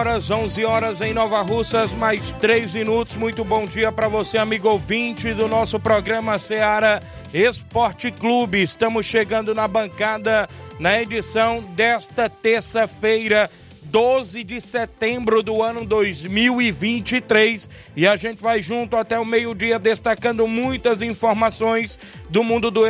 [0.00, 3.16] Horas, 11 horas em Nova Russas, mais 3 minutos.
[3.16, 7.02] Muito bom dia para você, amigo ouvinte do nosso programa Seara
[7.34, 8.62] Esporte Clube.
[8.62, 13.50] Estamos chegando na bancada na edição desta terça-feira.
[13.82, 20.46] 12 de setembro do ano 2023 e a gente vai junto até o meio-dia destacando
[20.46, 22.82] muitas informações do mundo do,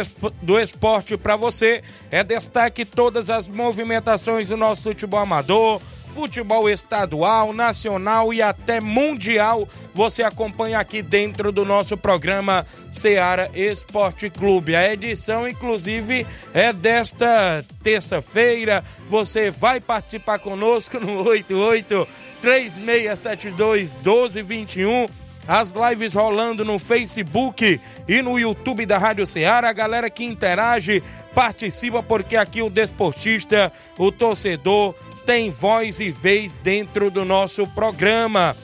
[0.42, 1.82] do esporte para você.
[2.10, 5.80] É destaque todas as movimentações do nosso futebol amador
[6.14, 9.66] futebol estadual, nacional e até mundial.
[9.94, 14.76] Você acompanha aqui dentro do nosso programa Seara Esporte Clube.
[14.76, 18.84] A edição, inclusive, é desta terça-feira.
[19.08, 22.06] Você vai participar conosco no 88
[22.40, 25.06] 3672 1221
[25.48, 29.68] as lives rolando no Facebook e no YouTube da Rádio Ceará.
[29.68, 31.02] A galera que interage,
[31.34, 34.94] participa, porque aqui o desportista, o torcedor,
[35.30, 38.56] tem voz e vez dentro do nosso programa.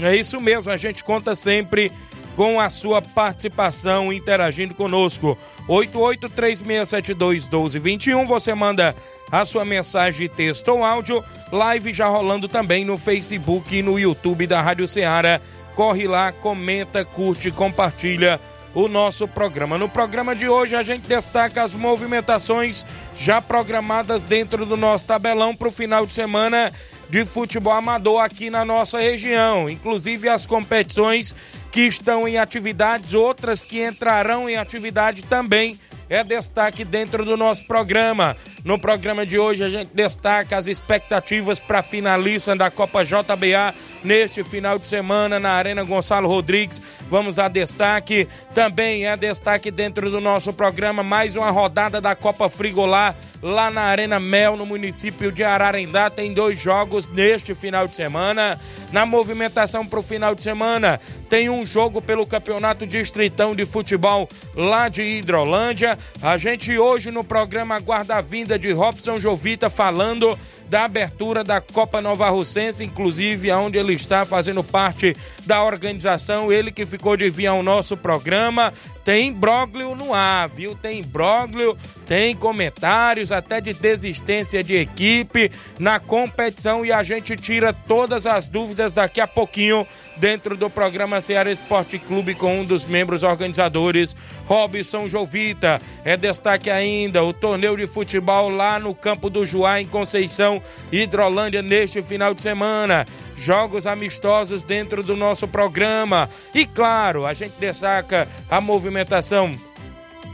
[0.00, 1.92] É isso mesmo, a gente conta sempre
[2.34, 5.36] com a sua participação interagindo conosco.
[5.68, 8.96] 8836721221, você manda
[9.30, 11.22] a sua mensagem, texto ou áudio,
[11.52, 15.38] live já rolando também no Facebook e no YouTube da Rádio Ceará.
[15.74, 18.40] Corre lá, comenta, curte, compartilha
[18.74, 19.78] o nosso programa.
[19.78, 25.54] No programa de hoje a gente destaca as movimentações já programadas dentro do nosso tabelão
[25.54, 26.72] para o final de semana
[27.08, 31.34] de futebol amador aqui na nossa região, inclusive as competições
[31.70, 37.64] que estão em atividades, outras que entrarão em atividade também é destaque dentro do nosso
[37.66, 38.36] programa.
[38.64, 43.74] No programa de hoje a gente destaca as expectativas para finalista da Copa JBA
[44.04, 46.82] neste final de semana na Arena Gonçalo Rodrigues.
[47.08, 48.28] Vamos dar destaque.
[48.54, 53.82] Também é destaque dentro do nosso programa mais uma rodada da Copa Frigolar lá na
[53.82, 56.08] Arena Mel, no município de Ararendá.
[56.08, 58.58] Tem dois jogos neste final de semana.
[58.92, 64.28] Na movimentação para o final de semana, tem um jogo pelo Campeonato Distritão de Futebol
[64.54, 65.98] lá de Hidrolândia.
[66.22, 70.38] A gente hoje no programa aguarda a vinda de Robson Jovita falando
[70.68, 75.16] da abertura da Copa Nova Russense, inclusive onde ele está fazendo parte
[75.46, 78.72] da organização, ele que ficou de vir ao nosso programa.
[79.04, 80.74] Tem imbróglio no ar, viu?
[80.74, 81.76] Tem imbróglio,
[82.06, 88.48] tem comentários até de desistência de equipe na competição e a gente tira todas as
[88.48, 89.86] dúvidas daqui a pouquinho
[90.16, 95.82] dentro do programa Ceará Esporte Clube com um dos membros organizadores, Robson Jovita.
[96.02, 100.53] É destaque ainda o torneio de futebol lá no campo do Juá, em Conceição,
[100.92, 103.06] Hidrolândia, neste final de semana.
[103.36, 106.28] Jogos amistosos dentro do nosso programa.
[106.54, 109.54] E claro, a gente destaca a movimentação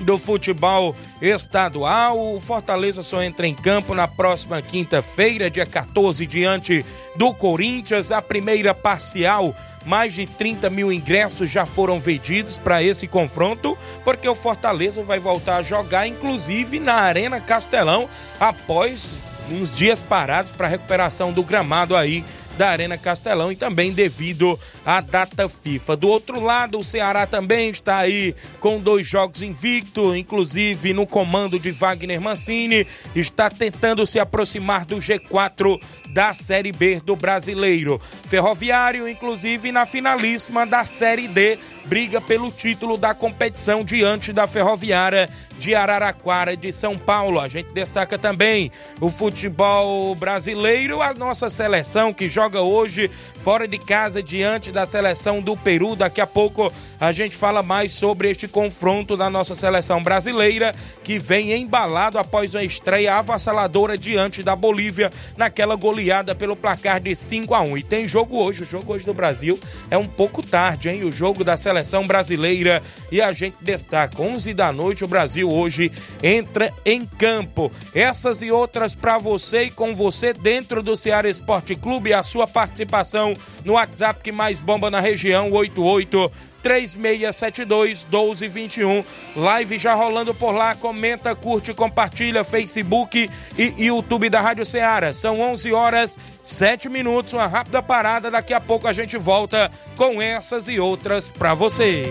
[0.00, 2.18] do futebol estadual.
[2.18, 6.84] O Fortaleza só entra em campo na próxima quinta-feira, dia 14, diante
[7.16, 8.10] do Corinthians.
[8.10, 9.54] A primeira parcial,
[9.84, 15.18] mais de 30 mil ingressos já foram vendidos para esse confronto, porque o Fortaleza vai
[15.18, 18.08] voltar a jogar, inclusive na Arena Castelão,
[18.38, 19.18] após
[19.50, 22.24] uns dias parados para recuperação do gramado aí
[22.60, 25.96] da Arena Castelão e também devido à data FIFA.
[25.96, 31.58] Do outro lado, o Ceará também está aí com dois jogos invicto, inclusive no comando
[31.58, 35.80] de Wagner Mancini, está tentando se aproximar do G4
[36.12, 37.98] da Série B do Brasileiro.
[38.24, 45.28] Ferroviário, inclusive, na finalíssima da Série D, briga pelo título da competição diante da Ferroviária
[45.58, 47.38] de Araraquara de São Paulo.
[47.38, 48.70] A gente destaca também
[49.00, 55.40] o futebol brasileiro, a nossa seleção que joga hoje fora de casa diante da seleção
[55.40, 55.94] do Peru.
[55.94, 61.18] Daqui a pouco a gente fala mais sobre este confronto da nossa seleção brasileira que
[61.18, 67.14] vem embalado após uma estreia avassaladora diante da Bolívia naquela goleada goleada pelo placar de
[67.14, 69.60] 5 a 1 E tem jogo hoje, o jogo hoje do Brasil
[69.90, 71.04] é um pouco tarde, hein?
[71.04, 72.82] O jogo da seleção brasileira
[73.12, 75.92] e a gente destaca 11 da noite o Brasil hoje
[76.22, 77.70] entra em campo.
[77.94, 82.46] Essas e outras para você e com você dentro do Ceará Esporte Clube, a sua
[82.46, 86.32] participação no WhatsApp que mais bomba na região 88
[86.62, 89.04] 3672 1221.
[89.36, 90.74] Live já rolando por lá.
[90.74, 92.44] Comenta, curte, compartilha.
[92.44, 95.12] Facebook e YouTube da Rádio Ceará.
[95.12, 97.32] São 11 horas 7 minutos.
[97.32, 98.30] Uma rápida parada.
[98.30, 102.08] Daqui a pouco a gente volta com essas e outras para você.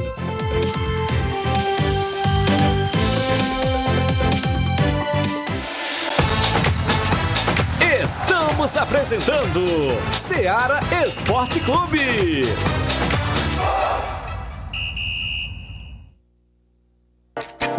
[8.02, 9.64] Estamos apresentando
[10.12, 12.44] Ceará Esporte Clube.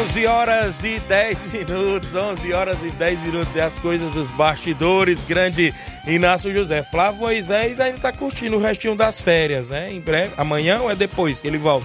[0.00, 3.56] 11 horas e 10 minutos, 11 horas e 10 minutos.
[3.56, 5.74] E as coisas dos bastidores, grande
[6.06, 6.84] Inácio José.
[6.84, 9.92] Flávio Moisés ainda tá curtindo o restinho das férias, né?
[9.92, 11.84] Em breve, amanhã ou é depois que ele volta?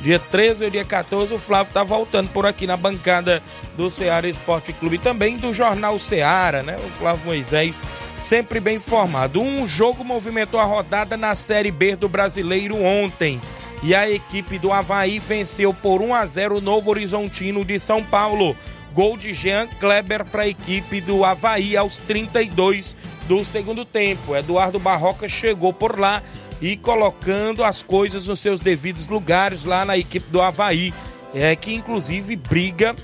[0.00, 3.42] Dia 13 ou dia 14, o Flávio tá voltando por aqui na bancada
[3.76, 6.78] do Ceará Esporte Clube e também do Jornal Ceará, né?
[6.78, 7.84] O Flávio Moisés,
[8.18, 9.38] sempre bem informado.
[9.42, 13.38] Um jogo movimentou a rodada na Série B do Brasileiro ontem
[13.82, 18.02] e a equipe do Havaí venceu por 1 a 0 o Novo Horizontino de São
[18.02, 18.56] Paulo.
[18.92, 22.96] Gol de Jean Kleber para a equipe do Havaí aos 32
[23.28, 24.34] do segundo tempo.
[24.34, 26.22] Eduardo Barroca chegou por lá
[26.60, 30.92] e colocando as coisas nos seus devidos lugares lá na equipe do Havaí,
[31.32, 32.94] é, que inclusive briga,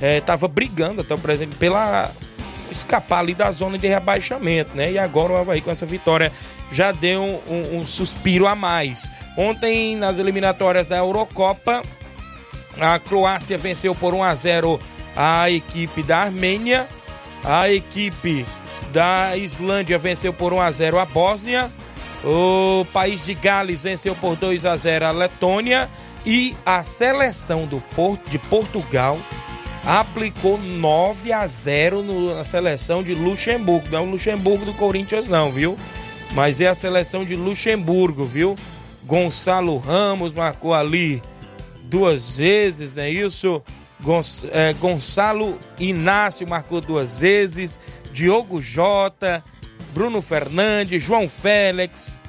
[0.00, 2.10] estava brigando até o presente pela
[2.70, 4.92] escapar ali da zona de rebaixamento, né?
[4.92, 6.32] E agora o Havaí com essa vitória
[6.70, 9.10] já deu um, um, suspiro a mais.
[9.36, 11.82] Ontem, nas eliminatórias da Eurocopa,
[12.78, 14.80] a Croácia venceu por 1 a 0
[15.16, 16.88] a equipe da Armênia.
[17.44, 18.46] A equipe
[18.92, 21.70] da Islândia venceu por 1 a 0 a Bósnia.
[22.24, 25.88] O país de Gales venceu por 2 a 0 a Letônia.
[26.26, 29.18] E a seleção do Porto, de Portugal
[29.84, 33.88] aplicou 9 a 0 no, na seleção de Luxemburgo.
[33.90, 35.78] Não é o Luxemburgo do Corinthians, não, viu?
[36.34, 38.56] Mas é a seleção de Luxemburgo, viu?
[39.04, 41.22] Gonçalo Ramos marcou ali
[41.84, 43.62] duas vezes, não é isso?
[44.50, 47.78] É, Gonçalo Inácio marcou duas vezes,
[48.12, 49.42] Diogo Jota,
[49.94, 52.20] Bruno Fernandes, João Félix,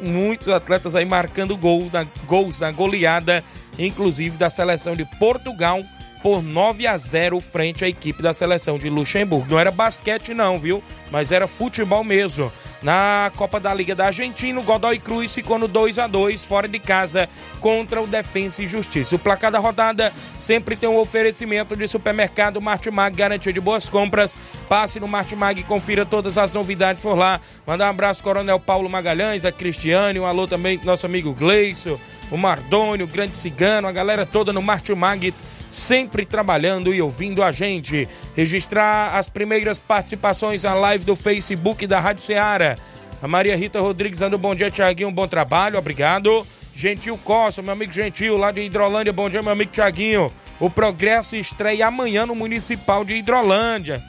[0.00, 3.44] muitos atletas aí marcando gol na, gols na goleada,
[3.78, 5.82] inclusive da seleção de Portugal
[6.22, 9.46] por 9 a 0 frente à equipe da seleção de Luxemburgo.
[9.50, 10.82] Não era basquete não, viu?
[11.10, 12.52] Mas era futebol mesmo.
[12.80, 16.68] Na Copa da Liga da Argentina, o Godoy Cruz ficou no 2 a 2 fora
[16.68, 17.28] de casa
[17.60, 19.16] contra o Defensa e Justiça.
[19.16, 24.38] O placar da rodada sempre tem um oferecimento de supermercado Martimag, garantia de boas compras.
[24.68, 27.40] Passe no Martimag e confira todas as novidades por lá.
[27.66, 31.98] Mandar um abraço Coronel Paulo Magalhães, a Cristiane, um alô também nosso amigo Gleison,
[32.30, 35.34] o Mardônio, o Grande Cigano, a galera toda no Martimag
[35.72, 38.08] sempre trabalhando e ouvindo a gente.
[38.36, 42.76] Registrar as primeiras participações na live do Facebook da Rádio Ceará.
[43.22, 46.46] A Maria Rita Rodrigues dando bom dia, Tiaguinho, bom trabalho, obrigado.
[46.74, 50.32] Gentil Costa, meu amigo Gentil, lá de Hidrolândia, bom dia, meu amigo Tiaguinho.
[50.58, 54.02] O Progresso estreia amanhã no Municipal de Hidrolândia.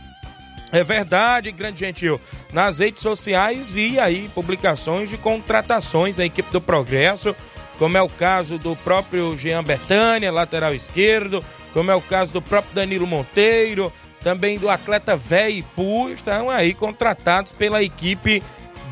[0.74, 2.20] É verdade, grande gentil.
[2.51, 7.36] Nas redes sociais e aí publicações de contratações da equipe do Progresso
[7.84, 12.42] como é o caso do próprio Jean Betânia, lateral esquerdo, como é o caso do
[12.42, 18.42] próprio Danilo Monteiro, também do atleta Véi Pu, estão aí contratados pela equipe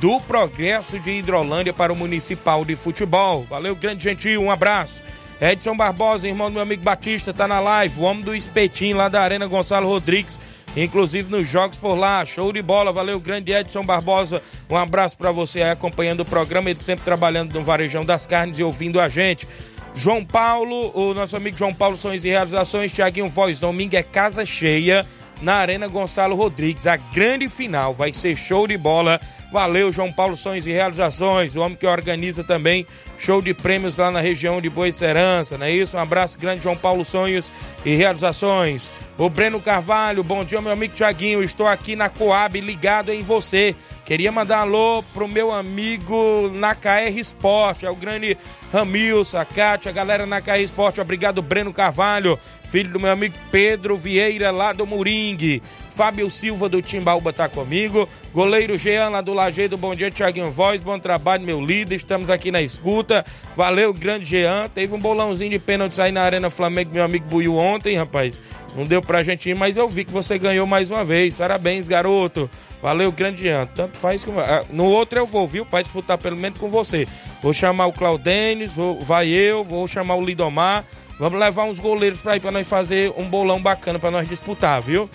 [0.02, 3.44] do Progresso de Hidrolândia para o Municipal de Futebol.
[3.44, 5.02] Valeu, grande gentil, um abraço.
[5.40, 9.08] Edson Barbosa, irmão do meu amigo Batista, tá na live, o homem do espetinho lá
[9.08, 10.38] da Arena Gonçalo Rodrigues
[10.76, 12.26] inclusive nos jogos por lá.
[12.26, 14.42] Show de bola, valeu, grande Edson Barbosa.
[14.70, 18.60] Um abraço para você aí acompanhando o programa, ele sempre trabalhando no Varejão das Carnes
[18.60, 19.48] e ouvindo a gente.
[19.94, 24.46] João Paulo, o nosso amigo João Paulo Sonhos e Realizações, Tiaguinho Voz, domingo é casa
[24.46, 25.06] cheia
[25.42, 26.88] na Arena Gonçalo Rodrigues.
[26.88, 29.20] A grande final vai ser show de bola.
[29.52, 34.10] Valeu, João Paulo Sonhos e Realizações, o homem que organiza também show de prêmios lá
[34.10, 35.98] na região de Boa Serança, não é isso?
[35.98, 37.52] Um abraço grande, João Paulo Sonhos
[37.84, 38.90] e Realizações.
[39.18, 41.44] O Breno Carvalho, bom dia, meu amigo Tiaguinho.
[41.44, 43.76] Estou aqui na Coab ligado em você.
[44.12, 48.38] Queria mandar um alô pro meu amigo na KR Esporte, é o grande
[48.70, 51.00] Ramilson, a Cátia, a galera na KR Esporte.
[51.00, 55.64] Obrigado, Breno Carvalho, filho do meu amigo Pedro Vieira, lá do Moringue.
[56.02, 58.10] Fábio Silva do Timbaúba tá comigo.
[58.34, 61.94] Goleiro Jean lá do Lajeado, bom dia, Tiaguinho Voz, bom trabalho, meu líder.
[61.94, 63.24] Estamos aqui na escuta.
[63.56, 64.68] Valeu, grande Jean.
[64.68, 68.42] Teve um bolãozinho de pênaltis aí na Arena Flamengo, meu amigo Buiu ontem, rapaz.
[68.76, 71.36] Não deu pra gente ir, mas eu vi que você ganhou mais uma vez.
[71.36, 72.50] Parabéns, garoto.
[72.82, 73.68] Valeu, grande Jean.
[73.68, 74.40] Tanto faz como.
[74.40, 75.68] Ah, no outro eu vou, viu?
[75.68, 77.08] Pra disputar pelo menos com você.
[77.44, 79.00] Vou chamar o Claudênis, vou...
[79.00, 80.84] vai eu, vou chamar o Lidomar.
[81.20, 84.82] Vamos levar uns goleiros pra ir pra nós fazer um bolão bacana pra nós disputar,
[84.82, 85.08] viu?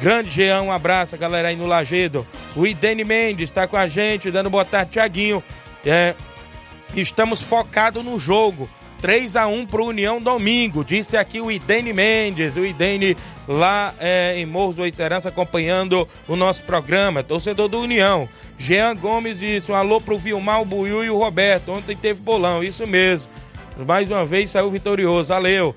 [0.00, 2.26] Grande Jean, um abraço, a galera aí no Lagedo.
[2.54, 5.42] O Idene Mendes está com a gente, dando boa tarde, Tiaguinho.
[5.84, 6.14] É,
[6.94, 8.68] estamos focados no jogo.
[9.00, 13.94] 3 a 1 para o União domingo, disse aqui o Idene Mendes, o Idene lá
[14.00, 18.28] é, em Morros do Esperança acompanhando o nosso programa, torcedor do União.
[18.56, 22.64] Jean Gomes disse um alô pro Vilmar, o Buiu e o Roberto, ontem teve bolão,
[22.64, 23.30] isso mesmo.
[23.84, 25.74] Mais uma vez saiu vitorioso, valeu.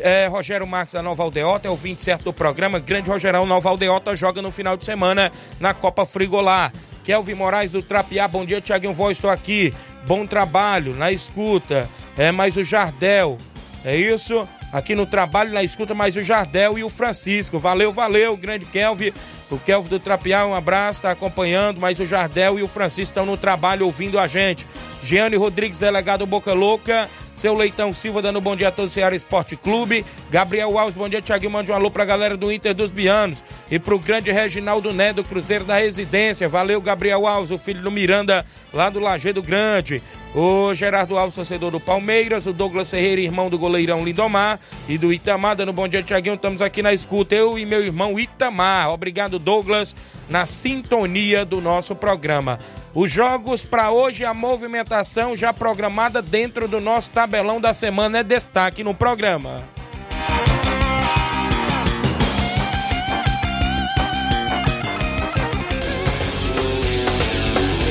[0.00, 2.78] É, Rogério Marques da Nova Aldeota é o 27 do programa.
[2.78, 5.30] Grande Rogerão Nova Aldeota joga no final de semana
[5.60, 6.72] na Copa Frigolar.
[7.04, 9.74] Kelvin Moraes do Trapiá, bom dia, Tiaguinho Voz, estou aqui.
[10.06, 11.88] Bom trabalho, na escuta.
[12.16, 13.36] É mais o Jardel,
[13.84, 14.48] é isso?
[14.72, 17.58] Aqui no trabalho, na escuta, mais o Jardel e o Francisco.
[17.58, 19.12] Valeu, valeu, grande Kelvin.
[19.50, 23.26] O Kelvin do Trapiá, um abraço, está acompanhando, mas o Jardel e o Francisco estão
[23.26, 24.66] no trabalho ouvindo a gente.
[25.02, 27.10] Giane Rodrigues, delegado Boca Louca.
[27.34, 30.04] Seu Leitão Silva dando bom dia a todos do Ceará Esporte Clube.
[30.30, 31.50] Gabriel Alves, bom dia, Thiaguinho.
[31.50, 33.42] Mande um alô pra galera do Inter dos Bianos.
[33.70, 36.48] E pro grande Reginaldo Né, do Cruzeiro da Residência.
[36.48, 40.02] Valeu, Gabriel Alves, o filho do Miranda, lá do Lajeado Grande.
[40.34, 42.46] O Gerardo Alves, torcedor do Palmeiras.
[42.46, 44.60] O Douglas Ferreira, irmão do goleirão Lindomar.
[44.86, 46.34] E do Itamar, dando bom dia, Thiaguinho.
[46.34, 48.90] Estamos aqui na escuta, eu e meu irmão Itamar.
[48.90, 49.96] Obrigado, Douglas,
[50.28, 52.58] na sintonia do nosso programa.
[52.94, 58.22] Os jogos para hoje, a movimentação já programada dentro do nosso tabelão da semana é
[58.22, 59.64] destaque no programa.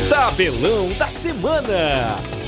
[0.07, 2.40] Tabelão da semana.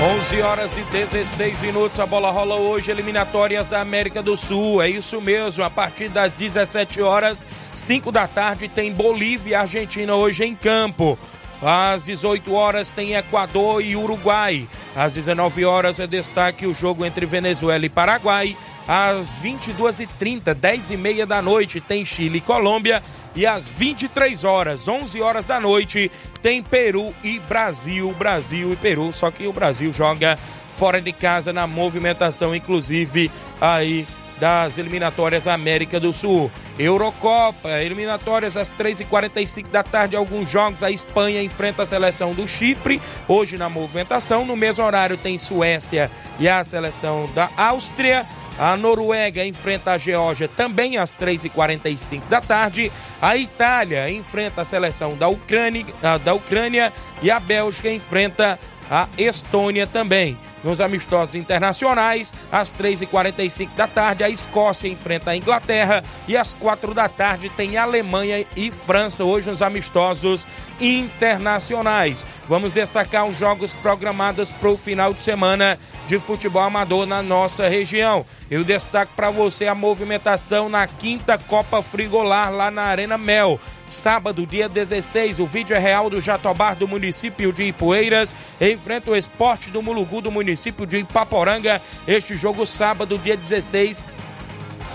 [0.00, 4.80] 11 horas e 16 minutos, a bola rola hoje, eliminatórias da América do Sul.
[4.80, 10.14] É isso mesmo, a partir das 17 horas, 5 da tarde, tem Bolívia e Argentina
[10.14, 11.18] hoje em campo.
[11.60, 14.68] Às 18 horas tem Equador e Uruguai.
[14.94, 18.56] Às 19 horas é destaque o jogo entre Venezuela e Paraguai.
[18.88, 23.02] Às 22h30, 10h30 da noite, tem Chile e Colômbia.
[23.36, 28.10] E às 23 horas, 11 horas da noite, tem Peru e Brasil.
[28.18, 30.38] Brasil e Peru, só que o Brasil joga
[30.70, 33.30] fora de casa na movimentação, inclusive
[33.60, 34.06] aí
[34.40, 36.50] das eliminatórias da América do Sul.
[36.78, 40.82] Eurocopa, eliminatórias às 3h45 da tarde, alguns jogos.
[40.82, 44.46] A Espanha enfrenta a seleção do Chipre, hoje na movimentação.
[44.46, 48.26] No mesmo horário tem Suécia e a seleção da Áustria.
[48.58, 52.90] A Noruega enfrenta a Geórgia também às 3h45 da tarde.
[53.22, 55.86] A Itália enfrenta a seleção da Ucrânia,
[56.24, 58.58] da Ucrânia e a Bélgica enfrenta
[58.90, 60.36] a Estônia também.
[60.62, 66.92] Nos amistosos internacionais, às 3h45 da tarde, a Escócia enfrenta a Inglaterra e às 4
[66.92, 70.46] da tarde tem Alemanha e França, hoje nos amistosos
[70.80, 72.24] internacionais.
[72.48, 77.68] Vamos destacar os jogos programados para o final de semana de futebol amador na nossa
[77.68, 78.24] região.
[78.50, 83.60] Eu destaco para você a movimentação na quinta Copa Frigolar lá na Arena Mel.
[83.88, 89.16] Sábado, dia 16, o vídeo é real do Jatobá do município de Ipueiras enfrenta o
[89.16, 91.80] esporte do Mulugu do município de Ipaporanga.
[92.06, 94.04] Este jogo, sábado, dia 16,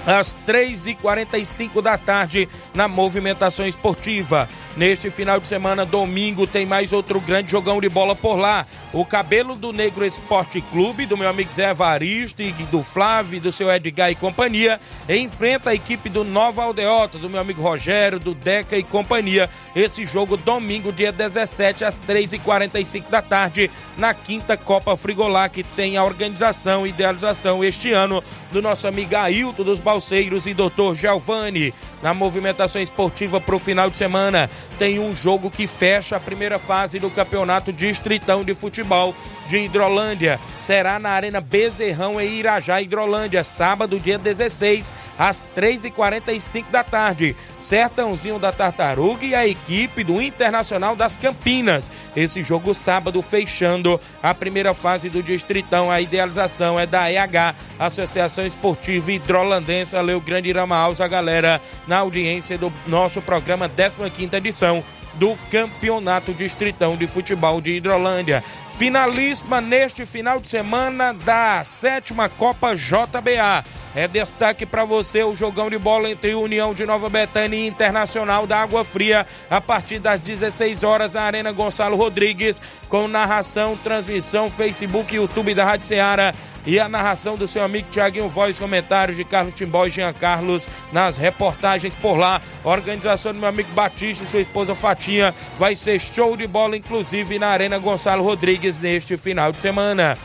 [0.06, 4.48] às 3h45 da tarde na movimentação esportiva.
[4.76, 8.66] Neste final de semana, domingo, tem mais outro grande jogão de bola por lá.
[8.92, 13.52] O Cabelo do Negro Esporte Clube, do meu amigo Zé Evaristo e do Flávio, do
[13.52, 18.34] seu Edgar e companhia, enfrenta a equipe do Nova Aldeota, do meu amigo Rogério, do
[18.34, 19.50] Deca e companhia.
[19.76, 25.98] Esse jogo, domingo, dia 17, às 3h45 da tarde, na quinta Copa Frigolá, que tem
[25.98, 31.72] a organização e idealização este ano do nosso amigo Ailton dos Balseiros e doutor Giovanni.
[32.02, 36.58] Na movimentação esportiva para o final de semana, tem um jogo que fecha a primeira
[36.58, 39.14] fase do Campeonato Distritão de Futebol
[39.48, 40.40] de Hidrolândia.
[40.58, 47.36] Será na Arena Bezerrão em Irajá, Hidrolândia, sábado, dia 16, às 3h45 da tarde.
[47.60, 51.92] Sertãozinho da Tartaruga e a equipe do Internacional das Campinas.
[52.16, 55.92] Esse jogo sábado fechando a primeira fase do Distritão.
[55.92, 59.83] A idealização é da EH, Associação Esportiva Hidrolandense.
[59.92, 64.84] Valeu, grande Irama Alves, a galera na audiência do nosso programa 15 edição
[65.16, 68.44] do Campeonato Distritão de Futebol de Hidrolândia.
[68.74, 73.64] Finalíssima neste final de semana da sétima Copa JBA.
[73.96, 78.48] É destaque para você o jogão de bola entre União de Nova Betânia e Internacional
[78.48, 82.60] da Água Fria a partir das 16 horas na Arena Gonçalo Rodrigues
[82.90, 86.34] com narração, transmissão, Facebook e YouTube da Rádio Ceará
[86.66, 90.68] e a narração do seu amigo Tiaguinho Voz, comentários de Carlos Timbó e Jean Carlos
[90.92, 92.42] nas reportagens por lá.
[92.64, 95.36] Organização do meu amigo Batista e sua esposa Fatinha.
[95.60, 100.18] Vai ser show de bola, inclusive na Arena Gonçalo Rodrigues neste final de semana.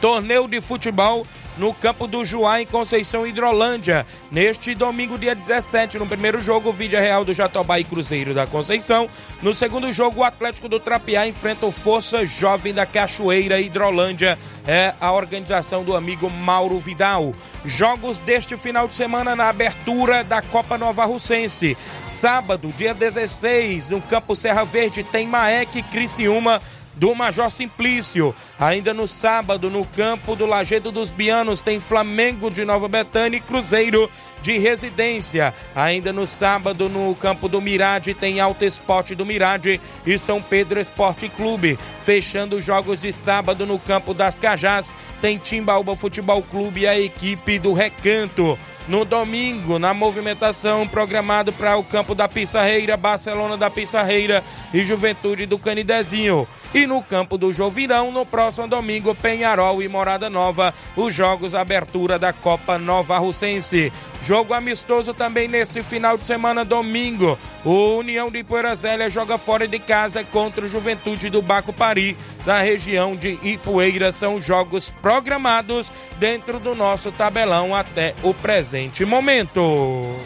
[0.00, 1.26] Torneio de futebol
[1.58, 4.06] no campo do Juá, em Conceição Hidrolândia.
[4.30, 9.10] Neste domingo, dia 17, no primeiro jogo, Vídeo Real do Jatobá e Cruzeiro da Conceição.
[9.42, 14.38] No segundo jogo, o Atlético do Trapiá enfrenta o Força Jovem da Cachoeira Hidrolândia.
[14.66, 17.34] É a organização do amigo Mauro Vidal.
[17.64, 21.76] Jogos deste final de semana na abertura da Copa Nova Russense.
[22.06, 26.62] Sábado, dia 16, no campo Serra Verde, tem Maek e Criciúma
[27.00, 28.34] do Major Simplício.
[28.58, 33.40] Ainda no sábado, no campo do Lagedo dos Bianos, tem Flamengo de Nova Betânia e
[33.40, 34.08] Cruzeiro
[34.42, 35.54] de Residência.
[35.74, 40.78] Ainda no sábado, no campo do Mirade, tem Alto Esporte do Mirade e São Pedro
[40.78, 41.78] Esporte Clube.
[41.98, 47.00] Fechando os jogos de sábado no campo das Cajás, tem Timbaúba Futebol Clube e a
[47.00, 48.58] equipe do Recanto.
[48.90, 54.42] No domingo, na movimentação programado para o campo da Pissarreira, Barcelona da Pissarreira
[54.74, 56.44] e Juventude do Canidezinho.
[56.74, 62.18] E no campo do Jovirão, no próximo domingo, Penharol e Morada Nova, os jogos abertura
[62.18, 63.92] da Copa Nova Russense.
[64.22, 67.38] Jogo amistoso também neste final de semana, domingo.
[67.64, 72.16] O União de Poeira Zélia joga fora de casa contra o Juventude do Baco Pari,
[72.44, 74.10] da região de Ipueira.
[74.10, 80.16] São jogos programados dentro do nosso tabelão até o presente momento.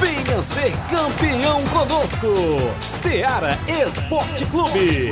[0.00, 2.26] Venha ser campeão conosco,
[2.80, 5.10] Seara Esporte Clube.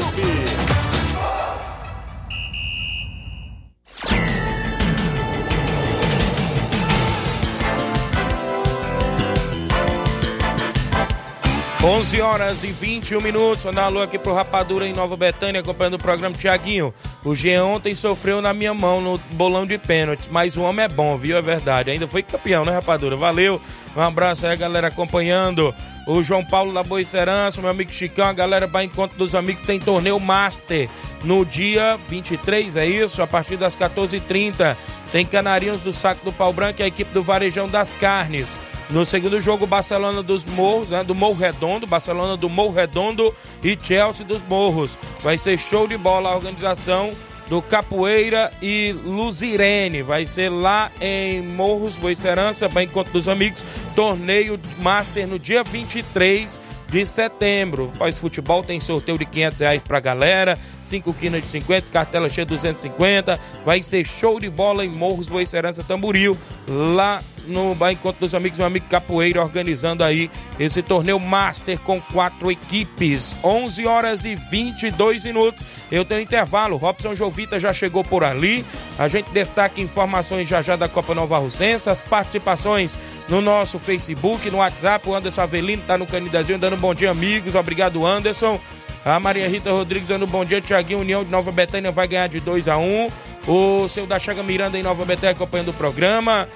[11.87, 13.65] 11 horas e 21 minutos.
[13.65, 16.93] Mandar alô aqui pro Rapadura em Nova Betânia, acompanhando o programa Tiaguinho.
[17.25, 20.89] O Jean ontem sofreu na minha mão no bolão de pênaltis, mas o homem é
[20.89, 21.37] bom, viu?
[21.37, 21.93] É verdade.
[21.93, 23.15] Ainda foi campeão, né, Rapadura?
[23.15, 23.61] Valeu.
[23.97, 25.73] Um abraço aí, galera, acompanhando
[26.07, 29.81] o João Paulo da Boicerança, meu amigo Chicão, a galera vai encontro dos amigos, tem
[29.81, 30.89] torneio Master
[31.25, 33.21] no dia 23, é isso?
[33.21, 34.77] A partir das 14h30.
[35.11, 38.59] Tem Canarinhos do Saco do Pau Branco e a equipe do Varejão das Carnes.
[38.89, 43.77] No segundo jogo, Barcelona dos Morros, né, do Morro Redondo, Barcelona do Morro Redondo e
[43.81, 44.97] Chelsea dos Morros.
[45.23, 47.13] Vai ser show de bola a organização
[47.49, 50.03] do Capoeira e Luzirene.
[50.03, 53.65] Vai ser lá em Morros, Boa Esperança, para encontro dos amigos.
[53.95, 57.93] Torneio Master no dia 23 de setembro.
[57.99, 62.45] Pós futebol tem sorteio de 500 reais pra galera, 5 quilos de 50, cartela cheia
[62.45, 63.39] de 250.
[63.65, 66.37] Vai ser show de bola em Morros, Boa Esperança, Tamboril,
[66.69, 72.51] lá no Encontro dos Amigos, meu amigo Capoeira, organizando aí esse torneio Master com quatro
[72.51, 73.35] equipes.
[73.43, 75.65] 11 horas e 22 minutos.
[75.91, 76.77] Eu tenho intervalo.
[76.77, 78.65] Robson Jovita já chegou por ali.
[78.99, 84.51] A gente destaca informações já já da Copa Nova Russense, as participações no nosso Facebook,
[84.51, 85.09] no WhatsApp.
[85.09, 87.55] O Anderson Avelino tá no Canidazinho dando bom dia, amigos.
[87.55, 88.61] Obrigado, Anderson.
[89.07, 90.61] A Maria Rita Rodrigues dando bom dia.
[90.61, 93.09] Tiaguinho União de Nova Betânia vai ganhar de 2 a 1
[93.47, 96.49] O seu da Chaga Miranda em Nova Betânia acompanhando o programa.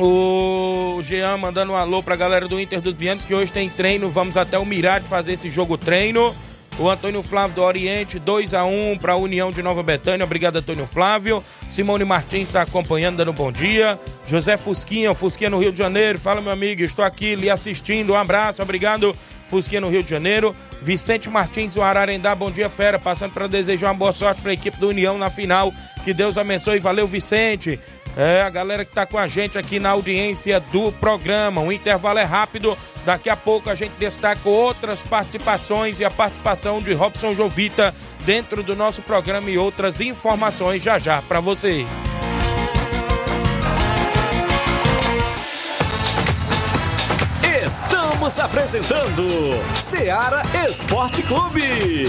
[0.00, 4.08] O Jean mandando um alô pra galera do Inter dos Bianos que hoje tem treino.
[4.08, 6.34] Vamos até o Mirade fazer esse jogo treino.
[6.78, 10.24] O Antônio Flávio do Oriente, 2 a 1 para a União de Nova Betânia.
[10.24, 11.42] Obrigado, Antônio Flávio.
[11.68, 13.98] Simone Martins está acompanhando, dando um bom dia.
[14.24, 16.20] José Fusquinha, Fusquinha no Rio de Janeiro.
[16.20, 18.12] Fala, meu amigo, estou aqui lhe assistindo.
[18.12, 19.16] Um abraço, obrigado.
[19.46, 20.54] Fusquinha no Rio de Janeiro.
[20.80, 22.96] Vicente Martins do Ararendá, bom dia, fera.
[22.96, 25.72] Passando para desejar uma boa sorte para a equipe do União na final.
[26.04, 26.78] Que Deus abençoe.
[26.78, 27.80] Valeu, Vicente.
[28.20, 31.60] É, a galera que está com a gente aqui na audiência do programa.
[31.60, 32.76] O intervalo é rápido.
[33.04, 38.64] Daqui a pouco a gente destaca outras participações e a participação de Robson Jovita dentro
[38.64, 41.86] do nosso programa e outras informações já já para você.
[47.64, 49.28] Estamos apresentando
[49.76, 52.08] Seara Esporte Clube.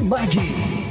[0.01, 0.90] Martimag.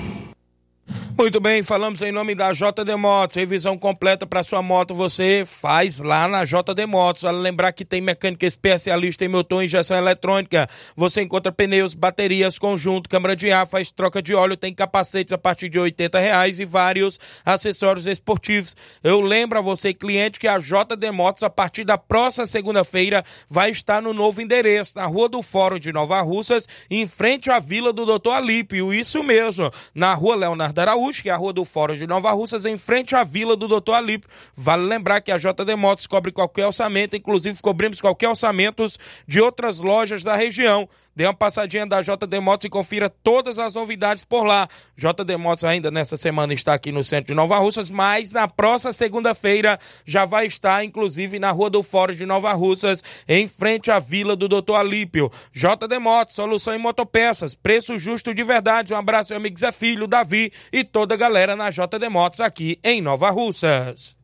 [1.20, 3.37] Muito bem, falamos em nome da JD Motos.
[3.37, 7.24] Revisão completa para sua moto você faz lá na JD Motos.
[7.24, 10.66] Vale lembrar que tem mecânica especialista em motor e injeção eletrônica.
[10.96, 15.37] Você encontra pneus, baterias, conjunto, câmara de ar, faz troca de óleo, tem capacetes a
[15.37, 18.74] partir de R$ reais e vários acessórios esportivos.
[19.04, 23.70] Eu lembro a você, cliente, que a JD Motos, a partir da próxima segunda-feira, vai
[23.70, 27.92] estar no novo endereço, na Rua do Fórum de Nova Russas, em frente à Vila
[27.92, 28.94] do Doutor Alípio.
[28.94, 32.66] Isso mesmo, na Rua Leonardo Araújo que é a Rua do Fórum de Nova Russas,
[32.66, 34.29] em frente à Vila do Doutor Alípio.
[34.55, 38.87] Vale lembrar que a JD Motos cobre qualquer orçamento, inclusive cobrimos qualquer orçamento
[39.27, 40.88] de outras lojas da região.
[41.20, 44.66] Dê uma passadinha da JD Motos e confira todas as novidades por lá.
[44.96, 48.90] JD Motos ainda nessa semana está aqui no centro de Nova Russas, mas na próxima
[48.90, 53.98] segunda-feira já vai estar, inclusive, na Rua do Fórum de Nova Russas, em frente à
[53.98, 55.30] Vila do Doutor Alípio.
[55.52, 58.94] JD Motos, solução em motopeças, preço justo de verdade.
[58.94, 62.80] Um abraço, meu amigo Zé Filho, Davi e toda a galera na JD Motos aqui
[62.83, 64.16] em Nova Russas.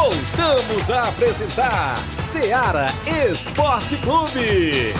[0.00, 2.86] Voltamos a apresentar Seara
[3.28, 4.94] Esporte Clube.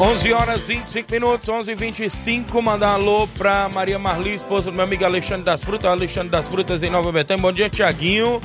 [0.00, 4.74] Onze horas e 25 minutos, 11 e 25 Mandar alô pra Maria Marli, esposa do
[4.74, 7.42] meu amigo Alexandre das Frutas, Alexandre das Frutas em Nova Betânia.
[7.42, 8.40] Bom dia, Tiaguinho.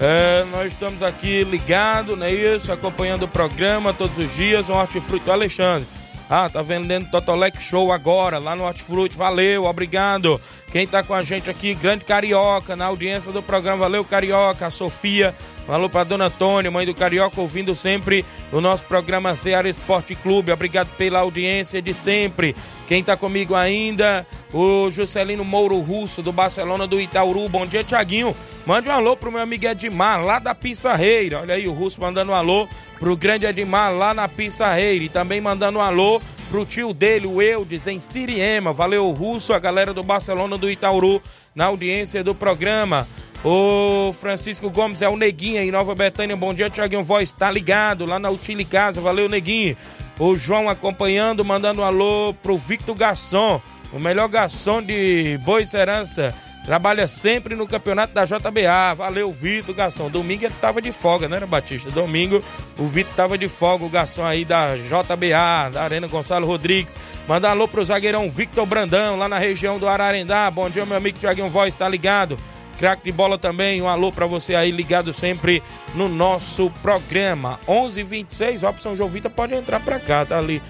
[0.00, 2.72] É, nós estamos aqui ligados, não é isso?
[2.72, 4.68] Acompanhando o programa todos os dias.
[4.68, 5.86] Um hortifruti Alexandre.
[6.28, 9.16] Ah, tá vendendo Totolec Show agora, lá no Hortifruti.
[9.16, 10.40] Valeu, obrigado.
[10.72, 13.78] Quem tá com a gente aqui, Grande Carioca, na audiência do programa.
[13.78, 14.66] Valeu, Carioca.
[14.66, 15.34] A Sofia.
[15.66, 20.52] Falou pra Dona Antônia, mãe do Carioca, ouvindo sempre o nosso programa Ceará Esporte Clube.
[20.52, 22.54] Obrigado pela audiência de sempre.
[22.86, 27.48] Quem tá comigo ainda, o Juscelino Mouro Russo, do Barcelona do Itauru.
[27.48, 28.36] Bom dia, Tiaguinho.
[28.64, 31.40] Mande um alô pro meu amigo Edmar, lá da Pissarreira.
[31.40, 32.68] Olha aí o Russo mandando um alô
[33.00, 35.04] pro grande Edmar, lá na Pissarreira.
[35.04, 38.72] E também mandando um alô pro tio dele, o Eudes, em Siriema.
[38.72, 41.20] Valeu, Russo, a galera do Barcelona do Itauru,
[41.52, 43.08] na audiência do programa.
[43.44, 46.36] O Francisco Gomes é o Neguinho em Nova Betânia.
[46.36, 47.32] Bom dia, Tiaguinho Voz.
[47.32, 49.00] Tá ligado lá na Utile Casa.
[49.00, 49.76] Valeu, Neguinho.
[50.16, 53.60] O João acompanhando, mandando um alô pro Victor Garçom,
[53.94, 56.34] o melhor garçom de Boa Serança.
[56.64, 58.94] Trabalha sempre no campeonato da JBA.
[58.96, 60.08] Valeu, Vitor, garçom.
[60.08, 61.90] Domingo ele tava de folga, né, Batista?
[61.90, 62.42] Domingo
[62.78, 66.98] o Vitor tava de folga, o garçom aí da JBA, da Arena Gonçalo Rodrigues.
[67.28, 70.50] Manda um alô pro zagueirão Victor Brandão, lá na região do Ararendá.
[70.50, 72.36] Bom dia, meu amigo Tiaguinho Voz, tá ligado?
[72.78, 75.62] Craque de bola também, um alô para você aí ligado sempre
[75.94, 77.60] no nosso programa.
[77.68, 80.60] 11:26, Robson Jovita pode entrar para cá, tá ali,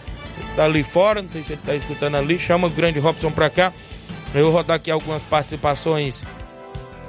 [0.56, 3.50] tá ali fora, não sei se ele tá escutando ali, chama o grande Robson para
[3.50, 3.72] cá.
[4.34, 6.24] Eu vou rodar aqui algumas participações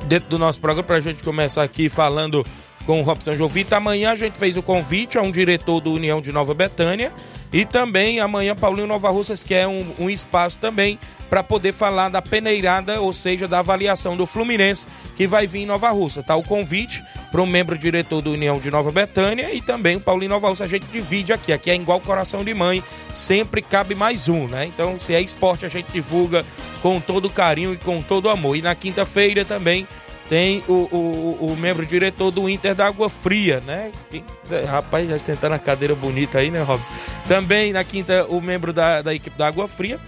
[0.05, 2.45] dentro do nosso programa para a gente começar aqui falando
[2.85, 3.77] com o Robson Jovita.
[3.77, 7.11] Amanhã a gente fez o convite a um diretor do União de Nova Betânia
[7.55, 12.21] e também amanhã Paulinho Nova Russas quer um, um espaço também para poder falar da
[12.21, 16.21] peneirada, ou seja, da avaliação do Fluminense que vai vir em Nova Russa.
[16.21, 20.01] Tá o convite para um membro diretor do União de Nova Betânia e também o
[20.01, 20.65] Paulinho Nova Russa.
[20.65, 24.65] A gente divide aqui, aqui é igual coração de mãe, sempre cabe mais um, né?
[24.65, 26.45] Então, se é esporte, a gente divulga
[26.81, 28.57] com todo carinho e com todo amor.
[28.57, 29.87] E na quinta-feira também
[30.27, 33.91] tem o, o, o, membro diretor do Inter da Água Fria, né?
[34.67, 36.91] Rapaz, já sentando na cadeira bonita aí, né, Robson?
[37.27, 39.99] Também na quinta, o membro da, da equipe da Água Fria.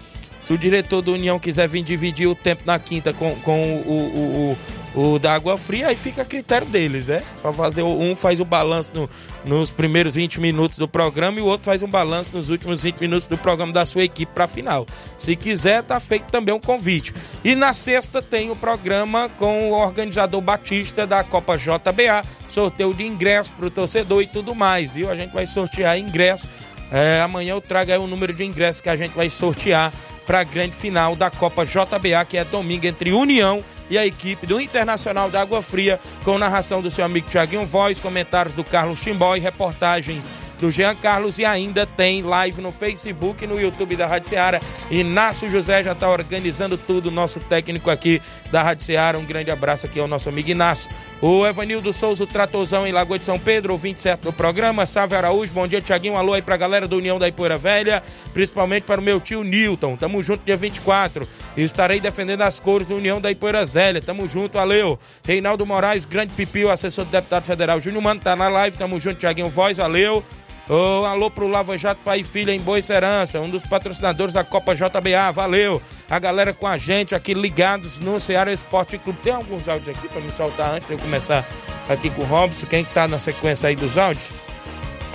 [0.48, 4.58] Se o diretor do União quiser vir dividir o tempo na quinta com, com o,
[4.96, 7.22] o, o da água fria, aí fica a critério deles, né?
[7.42, 9.10] Pra fazer, um faz o balanço no,
[9.44, 12.96] nos primeiros 20 minutos do programa e o outro faz um balanço nos últimos 20
[12.96, 14.88] minutos do programa da sua equipe para final.
[15.18, 17.14] Se quiser, tá feito também um convite.
[17.44, 23.04] E na sexta tem o programa com o organizador Batista da Copa JBA, sorteio de
[23.06, 25.12] ingresso para o torcedor e tudo mais, viu?
[25.12, 26.48] A gente vai sortear ingresso.
[26.91, 29.91] É, amanhã eu trago aí o número de ingressos que a gente vai sortear
[30.26, 34.47] para a grande final da Copa JBA, que é domingo entre União e a equipe
[34.47, 39.00] do Internacional da Água Fria, com narração do seu amigo Tiaguinho Voz, comentários do Carlos
[39.00, 43.95] Timbó e reportagens do Jean Carlos e ainda tem live no Facebook e no YouTube
[43.95, 44.60] da Rádio Seara.
[44.89, 48.19] Inácio José já está organizando tudo, nosso técnico aqui
[48.52, 49.19] da Rádio Seara.
[49.19, 50.89] Um grande abraço aqui ao nosso amigo Inácio.
[51.21, 54.86] O Evanildo Souza, o Tratozão em Lagoa de São Pedro, o 27 do programa.
[54.86, 56.15] Salve Araújo, bom dia, Tiaguinho.
[56.15, 58.02] Alô aí pra galera do União da Ipoeira Velha,
[58.34, 59.95] principalmente para o meu tio Newton.
[59.95, 61.28] Tamo junto dia 24.
[61.56, 63.77] Estarei defendendo as cores do União da Ipoeira Velha.
[64.06, 65.00] Tamo junto, valeu.
[65.26, 68.78] Reinaldo Moraes, grande pipio, assessor do deputado federal Júnior Mano, tá na live.
[68.78, 70.24] Tamo junto, Tiaguinho Voz, valeu.
[70.70, 74.44] Oh, alô pro Lava Jato Pai e Filha em Boa Serança, um dos patrocinadores da
[74.44, 75.82] Copa JBA, valeu.
[76.10, 79.20] A galera com a gente aqui ligados no Ceará Esporte Clube.
[79.24, 81.48] Tem alguns áudios aqui para me soltar antes de eu começar
[81.88, 82.66] aqui com o Robson.
[82.66, 84.30] Quem tá na sequência aí dos áudios?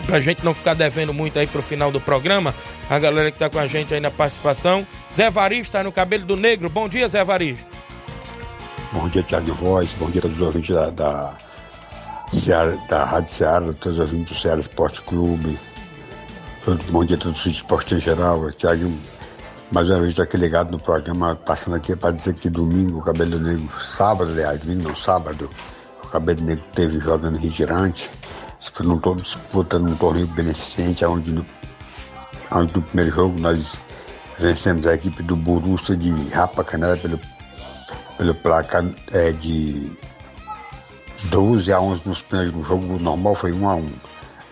[0.06, 2.54] Pra gente não ficar devendo muito aí pro final do programa.
[2.88, 4.86] A galera que tá com a gente aí na participação.
[5.12, 6.70] Zé Varisto tá no cabelo do negro.
[6.70, 7.81] Bom dia, Zé Varisto.
[8.92, 9.88] Bom dia, Thiago Voz.
[9.98, 11.38] Bom dia a todos os ouvintes da, da
[12.30, 15.58] Seara, da Rádio todos os ouvintes do Seara Esporte Clube.
[16.90, 18.52] Bom dia a todos os esportes em geral.
[18.52, 18.92] Tiago,
[19.70, 23.02] mais uma vez estou aqui ligado no programa, passando aqui para dizer que domingo, o
[23.02, 25.48] Cabelo Negro, sábado, aliás, domingo não, sábado,
[26.04, 28.10] o Cabelo Negro teve jogando Rigirante,
[28.60, 31.46] disputando um torneio beneficente, onde no,
[32.52, 33.72] onde no primeiro jogo nós
[34.38, 37.18] vencemos a equipe do Borussia de Rapa Canela pelo,
[38.22, 39.90] pelo placar é, de
[41.24, 43.86] 12 a 11 nos primeiros, no jogo normal foi 1 a 1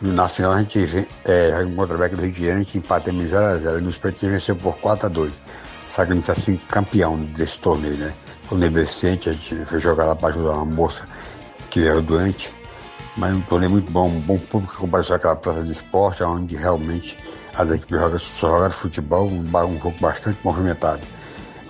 [0.02, 3.26] Na final a gente é, contra o do Rio de Janeiro, a gente empatou em
[3.28, 5.32] 0 a 0 e nos pênaltis venceu por 4 a 2
[5.88, 8.12] Sagando assim campeão desse torneio, né?
[8.48, 11.04] Torneio recente, a gente foi jogar lá para ajudar uma moça
[11.68, 12.52] que era doente.
[13.16, 16.54] Mas um torneio muito bom, um bom público que compareceu àquela praça de esporte, onde
[16.54, 17.18] realmente
[17.54, 21.02] as equipes jogam, só jogaram futebol, um, um jogo bastante movimentado.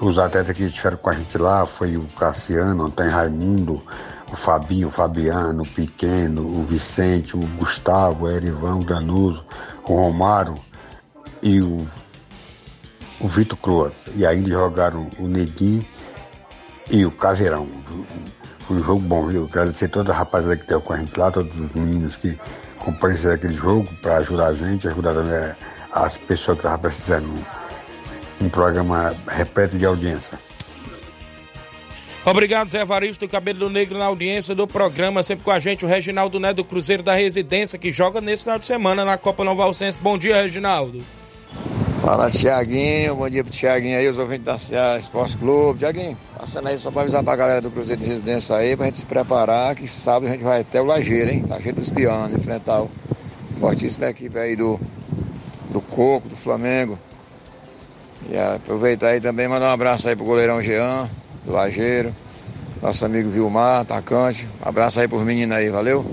[0.00, 3.82] Os atletas que estiveram com a gente lá foi o Cassiano, Antônio Raimundo,
[4.32, 9.44] o Fabinho, o Fabiano, o Pequeno, o Vicente, o Gustavo, o Erivão, o Danuso,
[9.84, 10.54] o Romário
[11.42, 11.86] e o,
[13.20, 13.92] o Vitor Croa.
[14.14, 15.84] E ainda jogaram o Neguinho
[16.90, 17.68] e o Caveirão.
[18.60, 19.44] Foi um jogo bom, viu?
[19.44, 22.40] Agradecer toda a rapaziada que esteve com a gente lá, todos os meninos que
[22.78, 25.54] compareceram aquele jogo para ajudar a gente, ajudar também
[25.92, 27.59] as pessoas que estavam precisando.
[28.40, 30.38] Um, programa repleto de audiência.
[32.24, 35.88] Obrigado, Zé Varisto do Cabelo Negro na audiência do programa, sempre com a gente, o
[35.88, 39.64] Reginaldo Né do Cruzeiro da Residência, que joga nesse final de semana na Copa Nova
[39.64, 39.98] Alcense.
[39.98, 41.02] Bom dia, Reginaldo.
[42.02, 45.78] Fala, Tiaguinho, bom dia pro Tiaguinho aí, os ouvintes da Ceará Esporte Clube.
[45.78, 48.98] Tiaguinho, passando aí só pra avisar pra galera do Cruzeiro de Residência aí, pra gente
[48.98, 51.44] se preparar, que sábado a gente vai até o Lajeiro, hein?
[51.48, 52.90] Lajeiro dos Pianos, enfrentar o
[53.58, 54.80] fortíssima equipe aí do,
[55.70, 56.98] do Coco, do Flamengo.
[58.30, 61.10] E aproveitar aí também mandar um abraço aí pro goleirão Jean,
[61.44, 62.14] do Lajeiro,
[62.80, 64.48] nosso amigo Vilmar, atacante.
[64.64, 66.04] Um abraço aí pros meninos aí, valeu?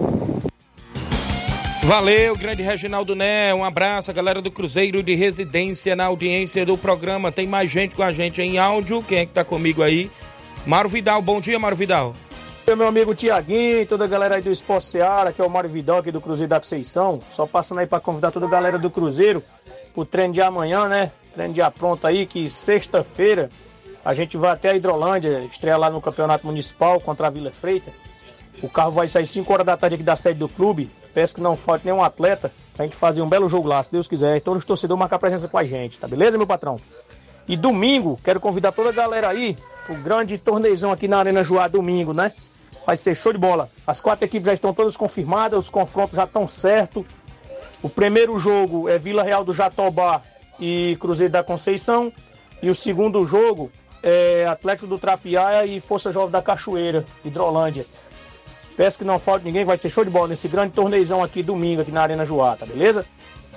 [1.84, 3.54] Valeu, grande Reginaldo Né.
[3.54, 7.32] Um abraço, a galera do Cruzeiro de Residência na audiência do programa.
[7.32, 9.04] Tem mais gente com a gente em áudio.
[9.04, 10.10] Quem é que tá comigo aí?
[10.66, 12.16] Mário Vidal, bom dia, Mário Vidal.
[12.66, 16.00] Meu amigo Tiaguinho, toda a galera aí do Esporte Seara, que é o Mário Vidal
[16.00, 17.22] aqui do Cruzeiro da Conceição.
[17.28, 19.42] Só passando aí para convidar toda a galera do Cruzeiro
[19.94, 21.12] pro treino de amanhã, né?
[21.38, 23.48] Treino de pronto aí, que sexta-feira
[24.04, 27.92] a gente vai até a Hidrolândia, estrear lá no Campeonato Municipal contra a Vila Freita.
[28.64, 30.90] O carro vai sair 5 horas da tarde aqui da sede do clube.
[31.14, 34.08] Peço que não falte nenhum atleta pra gente fazer um belo jogo lá, se Deus
[34.08, 34.42] quiser.
[34.42, 36.80] Todos os torcedores marcar presença com a gente, tá beleza, meu patrão?
[37.48, 41.68] E domingo, quero convidar toda a galera aí pro grande torneizão aqui na Arena Joá,
[41.68, 42.34] domingo, né?
[42.84, 43.70] Vai ser show de bola.
[43.86, 47.06] As quatro equipes já estão todas confirmadas, os confrontos já estão certos.
[47.84, 50.24] O primeiro jogo é Vila Real do Jatobá
[50.60, 52.12] e Cruzeiro da Conceição.
[52.62, 57.86] E o segundo jogo é Atlético do Trapiaia e Força Jovem da Cachoeira, Hidrolândia.
[58.76, 61.82] Peço que não falte ninguém, vai ser show de bola nesse grande torneizão aqui domingo,
[61.82, 63.06] aqui na Arena Joá, tá beleza?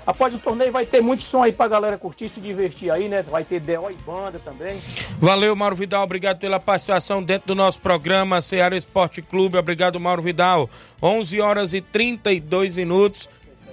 [0.06, 3.22] Após o torneio vai ter muito som aí pra galera curtir, se divertir aí, né?
[3.22, 4.80] Vai ter DO e banda também.
[5.18, 6.02] Valeu, Mauro Vidal.
[6.02, 9.58] Obrigado pela participação dentro do nosso programa Ceará Esporte Clube.
[9.58, 10.70] Obrigado, Mauro Vidal.
[11.02, 13.28] 11 horas e 32 minutos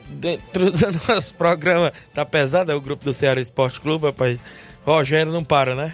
[0.10, 1.92] dentro do nosso programa.
[2.14, 4.40] Tá pesado é o grupo do Ceará Esporte Clube, rapaz?
[4.86, 5.94] Rogério não para, né?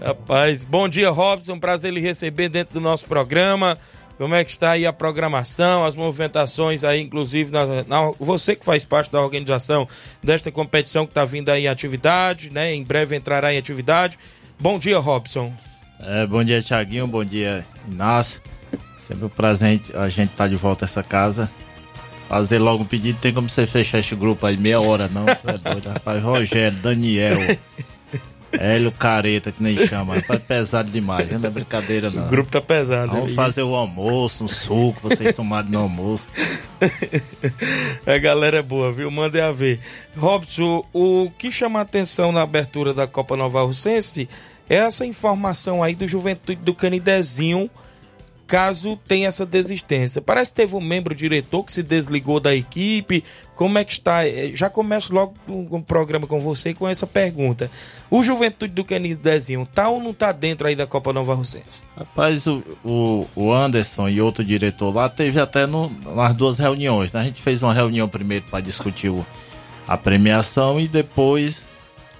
[0.00, 1.58] Rapaz, bom dia, Robson.
[1.58, 3.78] Prazer lhe receber dentro do nosso programa.
[4.16, 8.64] Como é que está aí a programação, as movimentações aí, inclusive, na, na- você que
[8.64, 9.88] faz parte da organização
[10.22, 12.72] desta competição que está vindo aí em atividade, né?
[12.72, 14.16] Em breve entrará em atividade.
[14.58, 15.52] Bom dia, Robson.
[16.00, 17.06] É, bom dia, Tiaguinho.
[17.08, 18.40] Bom dia, Inácio.
[18.98, 21.50] Sempre um prazer a gente estar de volta a essa casa.
[22.28, 25.26] Fazer logo um pedido, tem como você fechar esse grupo aí meia hora, não?
[25.26, 26.22] Tu é doido, rapaz.
[26.22, 27.36] Rogério, Daniel,
[28.58, 30.14] Hélio Careta, que nem chama.
[30.16, 32.26] Rapaz, pesado demais, não é brincadeira, não.
[32.26, 33.12] O grupo tá pesado.
[33.12, 33.36] Vamos né?
[33.36, 36.26] fazer o almoço, um suco, vocês tomarem no almoço.
[38.06, 39.10] A galera é boa, viu?
[39.10, 39.80] Mandem a ver.
[40.16, 44.28] Robson, o que chama a atenção na abertura da Copa Nova Russense
[44.68, 47.70] é essa informação aí do Juventude do Canidezinho,
[48.46, 50.20] caso tenha essa desistência.
[50.20, 53.24] Parece que teve um membro diretor que se desligou da equipe.
[53.54, 54.26] Como é que está?
[54.26, 57.70] Eh, Já começo logo o programa com você com essa pergunta.
[58.10, 61.82] O Juventude do Canidezinho tá ou não tá dentro aí da Copa Nova Russense?
[61.96, 67.12] Rapaz, o, o, o Anderson e outro diretor lá teve até no, nas duas reuniões.
[67.12, 67.20] Né?
[67.20, 69.24] A gente fez uma reunião primeiro para discutir o-
[69.86, 71.62] a premiação e depois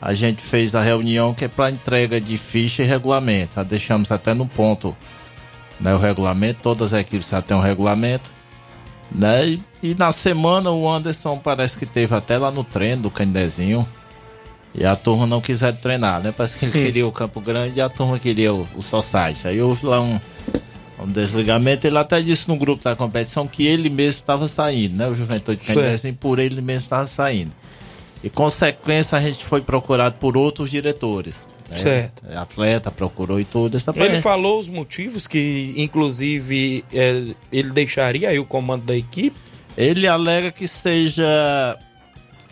[0.00, 3.54] a gente fez a reunião que é para entrega de ficha e regulamento.
[3.56, 4.94] Já deixamos até no ponto
[5.80, 8.30] né, o regulamento, todas as equipes já têm um regulamento.
[9.10, 9.46] Né?
[9.48, 13.86] E, e na semana o Anderson parece que teve até lá no treino do Candezinho.
[14.74, 16.34] E a turma não quiser treinar, né?
[16.36, 19.46] Parece que ele queria o Campo Grande e a turma queria o, o Society.
[19.46, 20.18] Aí houve lá um,
[20.98, 21.86] um desligamento.
[21.86, 25.06] Ele até disse no grupo da competição que ele mesmo estava saindo, né?
[25.06, 25.64] O Juventude.
[25.64, 27.52] Candezinho, por ele mesmo estava saindo.
[28.24, 31.46] E consequência a gente foi procurado por outros diretores.
[31.74, 31.80] Né?
[31.80, 32.22] Certo.
[32.36, 33.76] Atleta procurou e tudo.
[33.76, 39.36] Essa Ele falou os motivos que, inclusive, eh, ele deixaria aí o comando da equipe.
[39.76, 41.78] Ele alega que seja.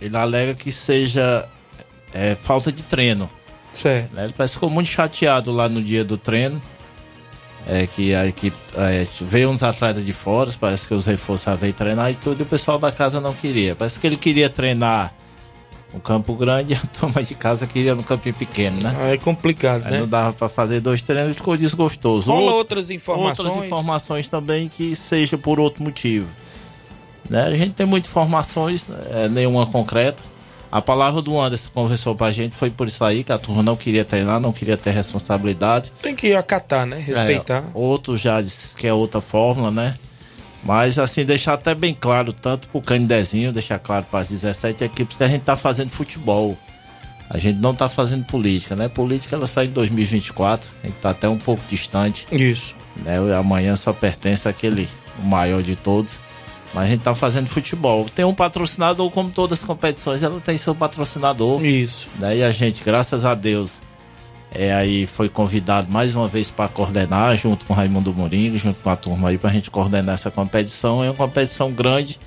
[0.01, 1.49] Ele alega que seja
[2.13, 3.31] é, falta de treino.
[3.73, 4.19] Certo.
[4.19, 6.61] Ele parece que ficou muito chateado lá no dia do treino.
[7.65, 11.55] É que a equipe é, veio uns atletas de fora, parece que os reforços já
[11.55, 13.77] veio treinar e tudo, e o pessoal da casa não queria.
[13.77, 15.15] Parece que ele queria treinar
[15.93, 19.13] no Campo Grande e a turma de casa queria no campinho pequeno, né?
[19.15, 20.01] É complicado, Aí né?
[20.01, 22.27] não dava pra fazer dois treinos, ficou desgostoso.
[22.31, 23.47] Rola Outro- outras informações.
[23.49, 26.27] Outras informações também que seja por outro motivo.
[27.29, 27.45] Né?
[27.45, 30.23] A gente tem muitas informações, é, nenhuma concreta.
[30.71, 33.77] A palavra do Anderson conversou pra gente foi por isso aí, que a turma não
[33.77, 35.93] queria treinar, não queria ter responsabilidade.
[36.01, 36.97] Tem que acatar, né?
[36.99, 37.59] Respeitar.
[37.59, 39.97] É, outros já disse que é outra fórmula, né?
[40.63, 45.17] Mas assim, deixar até bem claro, tanto pro Canidezinho, deixar claro para as 17 equipes
[45.17, 46.57] que a gente tá fazendo futebol.
[47.29, 48.89] A gente não tá fazendo política, né?
[48.89, 52.27] Política ela sai em 2024, a gente tá até um pouco distante.
[52.31, 52.77] Isso.
[52.97, 53.21] Né?
[53.21, 56.21] O Amanhã só pertence àquele o maior de todos.
[56.75, 58.07] Mas a gente tá fazendo futebol.
[58.09, 61.65] Tem um patrocinador, como todas as competições, ela tem seu patrocinador.
[61.65, 62.09] Isso.
[62.19, 62.39] Né?
[62.39, 63.79] E a gente, graças a Deus,
[64.55, 68.81] é, aí foi convidado mais uma vez para coordenar, junto com o Raimundo Moringo, junto
[68.81, 71.03] com a turma aí, para a gente coordenar essa competição.
[71.03, 72.21] É uma competição grande,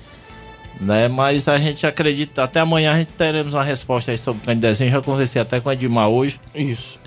[0.80, 1.06] né?
[1.08, 4.90] Mas a gente acredita, até amanhã a gente teremos uma resposta aí sobre o Candidezinho.
[4.90, 6.40] Já conversei até com a Edmar hoje.
[6.54, 6.98] Isso.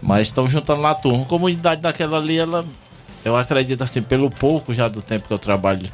[0.00, 1.22] Mas estão juntando lá a turma.
[1.22, 2.64] A comunidade daquela ali, ela,
[3.24, 5.88] eu acredito assim, pelo pouco já do tempo que eu trabalho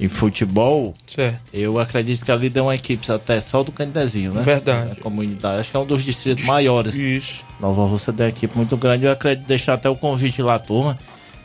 [0.00, 1.40] em futebol, Certo.
[1.52, 4.42] eu acredito que ali deu uma equipe até só do Candezinho, né?
[4.42, 4.92] Verdade.
[4.92, 5.60] A comunidade.
[5.60, 6.94] Acho que é um dos distritos maiores.
[6.94, 7.44] Isso.
[7.60, 9.04] Nova Rússia tem uma equipe muito grande.
[9.04, 10.96] Eu acredito deixar até o convite lá, turma.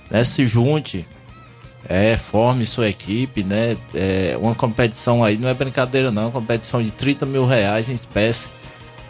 [0.10, 0.24] Né?
[0.24, 1.06] Se junte.
[1.90, 3.76] É, forme sua equipe, né?
[3.94, 7.90] É, uma competição aí, não é brincadeira não, é uma competição de 30 mil reais
[7.90, 8.48] em espécie.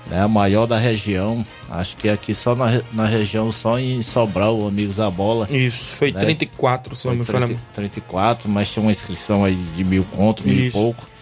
[0.08, 0.22] Né?
[0.22, 1.46] A maior da região.
[1.70, 5.48] Acho que aqui só na, na região, só em Sobral, Amigos da Bola.
[5.50, 6.20] Isso, foi né?
[6.20, 7.26] 34, se não me.
[7.26, 10.78] 30, 34, mas tinha uma inscrição aí de mil conto, mil Isso.
[10.78, 11.13] e pouco.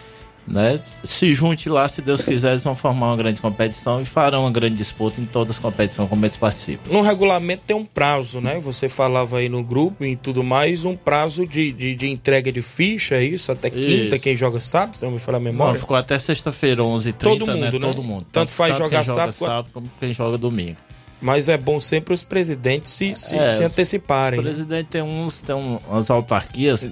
[0.44, 0.80] Né?
[1.04, 4.50] Se junte lá, se Deus quiser, eles vão formar uma grande competição e farão uma
[4.50, 6.92] grande disputa em todas as competições como eles participam.
[6.92, 8.58] No regulamento tem um prazo, né?
[8.58, 12.60] Você falava aí no grupo e tudo mais, um prazo de, de, de entrega de
[12.60, 13.52] ficha, é isso?
[13.52, 14.18] Até quinta, Isso.
[14.20, 15.78] quem joga sábado, se não me falha a Não, memória.
[15.78, 17.54] ficou até sexta-feira, 11h30, Todo né?
[17.54, 17.86] mundo, né?
[17.88, 18.26] Todo mundo.
[18.32, 20.76] Tanto faz jogar sábado quanto- sábado como quem joga domingo.
[21.20, 24.40] Mas é bom sempre os presidentes se, se, É, se anteciparem.
[24.40, 24.48] O né?
[24.50, 26.82] presidente tem uns, tem um- umas autarquias.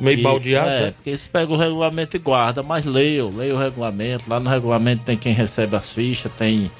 [0.00, 0.90] Meio que- baldeados, é, é?
[0.90, 4.24] porque eles pegam o regulamento e guardam, mas leiam, leiam o regulamento.
[4.28, 6.70] Lá no regulamento tem quem recebe as fichas, tem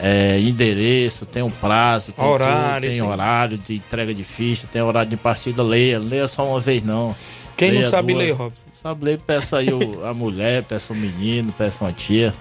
[0.00, 4.68] é, endereço, tem um prazo, tem Horário, tudo, tem, tem- horário de entrega de ficha,
[4.70, 7.14] tem horário de partida, leia, leia só uma vez não.
[7.56, 8.24] Quem não Leia sabe duas.
[8.26, 8.62] ler, Robson?
[8.72, 12.32] Sabe ler, peça aí o- a mulher, peça o menino, peça uma tia.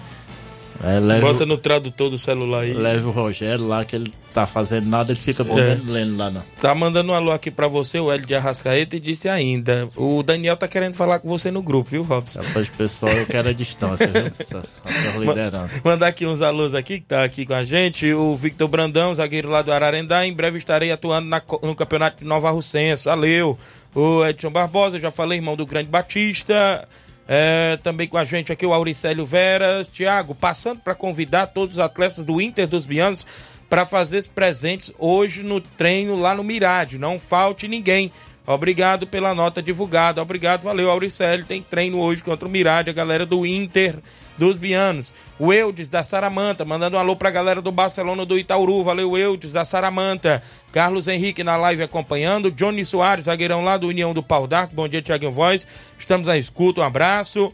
[0.83, 2.73] É, leve, Bota no tradutor do celular aí.
[2.73, 5.79] leve o Rogério lá, que ele tá fazendo nada, ele fica bom É.
[5.85, 6.43] lendo lá não.
[6.61, 10.21] Tá mandando um alô aqui pra você, o Hélio de Arrascaeta, e disse ainda: o
[10.21, 12.41] Daniel tá querendo falar com você no grupo, viu, Robson?
[12.41, 14.23] Rapaz, pessoal, eu quero a distância, viu?
[14.45, 15.81] Só, só por liderança.
[15.83, 18.13] Mandar aqui uns alôs aqui, que tá aqui com a gente.
[18.13, 20.25] O Victor Brandão, zagueiro lá do Ararendá.
[20.25, 23.05] Em breve estarei atuando na no campeonato de Nova Russense.
[23.05, 23.57] Valeu.
[23.95, 26.87] O Edson Barbosa, já falei, irmão do Grande Batista.
[27.27, 29.89] É, também com a gente aqui o Auricélio Veras.
[29.89, 33.25] Tiago, passando para convidar todos os atletas do Inter dos Bianos
[33.69, 36.97] para fazer presentes hoje no treino lá no Mirade.
[36.97, 38.11] Não falte ninguém.
[38.45, 40.21] Obrigado pela nota divulgada.
[40.21, 41.45] Obrigado, valeu, Auricélio.
[41.45, 43.97] Tem treino hoje contra o Mirade, a galera do Inter
[44.37, 45.13] dos Bianos.
[45.39, 48.83] O Eudes da Saramanta, mandando um alô pra galera do Barcelona do Itauru.
[48.83, 50.41] Valeu, Eudes da Saramanta.
[50.71, 52.51] Carlos Henrique na live acompanhando.
[52.51, 54.75] Johnny Soares, zagueirão lá do União do Pau d'Arco.
[54.75, 55.67] Bom dia, Tiaguinho Voz.
[55.97, 57.53] Estamos na escuta, um abraço.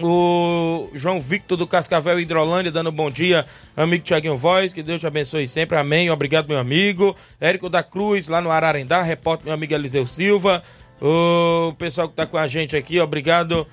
[0.00, 3.44] O João Victor do Cascavel Hidrolândia dando bom dia,
[3.76, 6.08] amigo Tiaguinho Voz, que Deus te abençoe sempre, amém.
[6.08, 7.16] Obrigado, meu amigo.
[7.40, 10.62] Érico da Cruz, lá no Ararendá, repórter meu amigo Eliseu Silva.
[11.00, 13.66] O pessoal que tá com a gente aqui, obrigado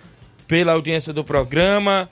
[0.48, 2.10] pela audiência do programa.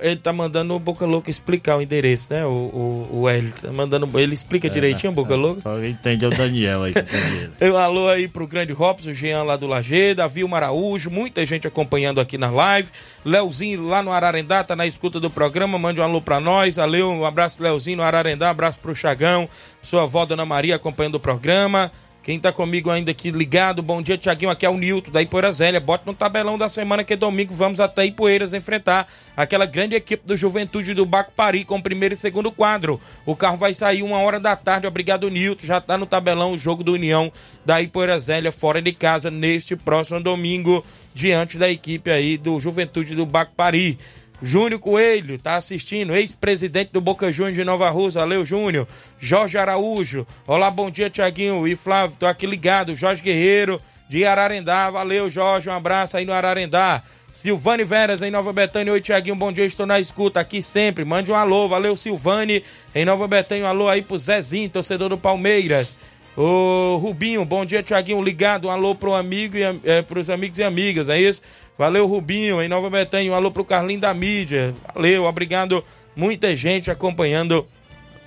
[0.00, 2.42] Ele tá mandando o Boca Louca explicar o endereço, né?
[2.46, 4.08] O, o, o Hélio tá mandando.
[4.18, 5.60] Ele explica direitinho o Boca Louca?
[5.60, 6.94] Só quem entende é o Daniel aí.
[7.60, 11.66] Eu alô aí pro grande Robson, o Jean lá do Lageda, Vilma Araújo, muita gente
[11.66, 12.88] acompanhando aqui na live.
[13.22, 16.76] Leozinho lá no Ararendá, tá na escuta do programa, mande um alô pra nós.
[16.76, 19.46] Valeu, um abraço Leozinho no Ararendá, um abraço pro Chagão,
[19.82, 21.92] sua avó Dona Maria acompanhando o programa.
[22.28, 24.50] Quem tá comigo ainda aqui ligado, bom dia, Tiaguinho.
[24.50, 25.80] Aqui é o Nilton da Ipoeira Zélia.
[25.80, 27.54] Bota no tabelão da semana que é domingo.
[27.54, 32.18] Vamos até Ipoeiras enfrentar aquela grande equipe do Juventude do Baco Pari com primeiro e
[32.18, 33.00] segundo quadro.
[33.24, 34.86] O carro vai sair uma hora da tarde.
[34.86, 35.64] Obrigado, Nilton.
[35.64, 37.32] Já tá no tabelão o jogo do União
[37.64, 43.14] da Ipoeira Zélia fora de casa neste próximo domingo, diante da equipe aí do Juventude
[43.14, 43.98] do Baco Pari.
[44.40, 48.20] Júnior Coelho tá assistindo, ex-presidente do Boca Juniors de Nova Rússia.
[48.20, 48.86] Valeu, Júnior.
[49.18, 50.24] Jorge Araújo.
[50.46, 52.16] Olá, bom dia, Tiaguinho e Flávio.
[52.16, 52.94] Tô aqui ligado.
[52.94, 54.90] Jorge Guerreiro de Ararendá.
[54.90, 55.68] Valeu, Jorge.
[55.68, 57.02] Um abraço aí no Ararendá.
[57.32, 58.92] Silvane Veras em Nova Betânia.
[58.92, 59.34] Oi, Tiaguinho.
[59.34, 59.66] Bom dia.
[59.66, 61.04] Estou na escuta aqui sempre.
[61.04, 61.66] Mande um alô.
[61.66, 62.62] Valeu, Silvane
[62.94, 63.64] em Nova Betânia.
[63.64, 65.96] Um alô aí pro Zezinho, torcedor do Palmeiras.
[66.40, 70.62] Ô, Rubinho, bom dia, Tiaguinho, ligado, um alô pro amigo e é, pros amigos e
[70.62, 71.42] amigas, é isso?
[71.78, 75.84] Valeu, Rubinho, em Nova Betânia, um alô pro Carlinho da mídia, valeu, obrigado,
[76.16, 77.64] muita gente acompanhando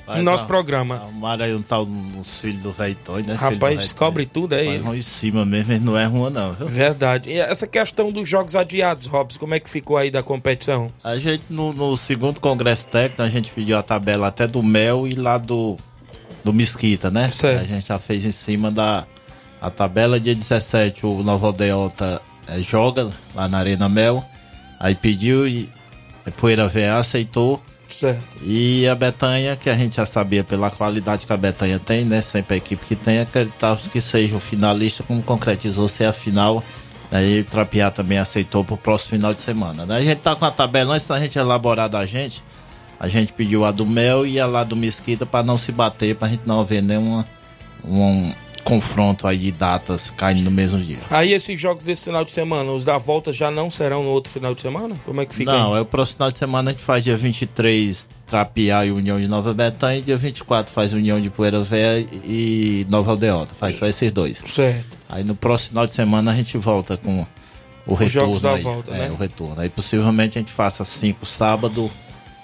[0.08, 0.96] o nosso ah, programa.
[0.96, 2.98] Arrumaram aí um tal dos filhos do velho
[3.28, 3.34] né?
[3.36, 4.66] Rapaz, descobre tudo aí.
[4.66, 4.80] Toy.
[4.80, 6.68] Vai em cima mesmo, não é ruim não, viu?
[6.68, 7.30] Verdade.
[7.30, 10.92] E essa questão dos jogos adiados, Robson, como é que ficou aí da competição?
[11.04, 15.08] A gente, no, no segundo congresso técnico, a gente pediu a tabela até do Mel
[15.08, 15.78] e lá do,
[16.44, 17.30] do Mesquita, né?
[17.32, 17.62] Certo.
[17.62, 19.06] A gente já fez em cima da
[19.62, 20.20] a tabela.
[20.20, 24.24] Dia 17, o Nova Aldeota eh, joga lá na Arena Mel.
[24.80, 25.70] Aí pediu e
[26.26, 27.62] a Poeira VA aceitou.
[27.88, 28.22] Certo.
[28.42, 32.22] E a Betanha, que a gente já sabia pela qualidade que a Betanha tem, né?
[32.22, 36.64] Sempre a equipe que tem, acreditava que seja o finalista, como concretizou ser a final.
[37.12, 39.86] Aí o Trapiá também aceitou pro próximo final de semana.
[39.86, 42.42] Daí a gente tá com a tabela, antes da gente elaborar da gente,
[42.98, 46.16] a gente pediu a do Mel e a lá do Mesquita para não se bater,
[46.16, 47.24] pra gente não haver nenhum
[47.84, 48.32] um
[48.64, 50.98] confronto aí de datas caindo no mesmo dia.
[51.10, 54.32] Aí esses jogos desse final de semana, os da volta já não serão no outro
[54.32, 54.96] final de semana?
[55.04, 55.80] Como é que fica Não, aí?
[55.80, 59.28] é o próximo final de semana a gente faz dia 23 Trapiá e União de
[59.28, 63.54] Nova Betânia e dia 24 faz União de Poeira Velha e Nova Aldeota.
[63.58, 64.42] Faz só esses dois.
[64.46, 64.98] Certo.
[65.10, 67.26] Aí no próximo final de semana a gente volta com
[67.86, 68.10] o Os retorno.
[68.10, 68.62] jogos da aí.
[68.62, 69.12] volta, é, né?
[69.12, 69.60] o retorno.
[69.60, 71.92] Aí possivelmente a gente faça cinco sábado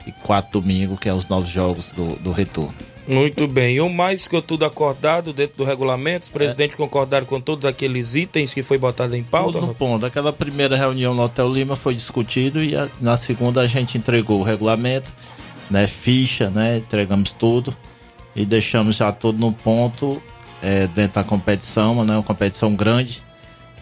[0.06, 2.74] e quatro domingo, que é os novos jogos do, do retorno.
[3.08, 3.76] Muito bem.
[3.76, 6.26] E o mais ficou tudo acordado dentro do regulamento.
[6.26, 9.54] Os presidentes concordaram com todos aqueles itens que foi botado em pauta.
[9.60, 10.06] Tudo no ponto.
[10.06, 14.40] Aquela primeira reunião no Hotel Lima foi discutido e a- na segunda a gente entregou
[14.40, 15.12] o regulamento,
[15.70, 17.76] né, ficha, né, entregamos tudo
[18.36, 20.22] e deixamos já tudo no ponto
[20.62, 23.22] é, dentro da competição, né, uma competição grande,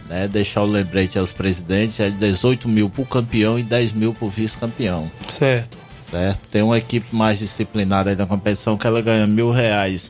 [0.10, 4.30] né, deixar o lembrete aos presidentes, é 18 mil por campeão e 10 mil por
[4.30, 5.10] vice-campeão.
[5.30, 5.78] Certo.
[6.16, 6.40] Certo?
[6.50, 10.10] Tem uma equipe mais disciplinada aí da competição que ela ganha mil reais.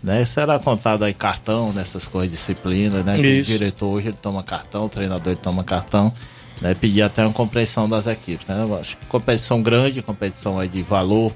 [0.00, 0.24] Né?
[0.24, 3.18] Será contado aí cartão nessas coisas, disciplina, né?
[3.18, 6.14] O diretor hoje ele toma cartão, o treinador ele toma cartão,
[6.60, 6.72] né?
[6.72, 8.64] Pedir até uma compreensão das equipes, né?
[8.78, 11.32] Acho que competição grande, competição aí de valor.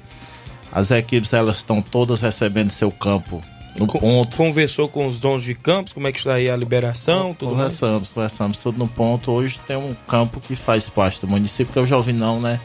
[0.73, 3.43] As equipes elas estão todas recebendo seu campo
[3.79, 4.37] no ponto.
[4.37, 7.79] Conversou com os donos de campos, como é que está aí a liberação, tudo mais.
[7.79, 9.33] Conversamos, conversamos tudo no ponto.
[9.33, 12.61] Hoje tem um campo que faz parte do município, que eu já ouvi não, né?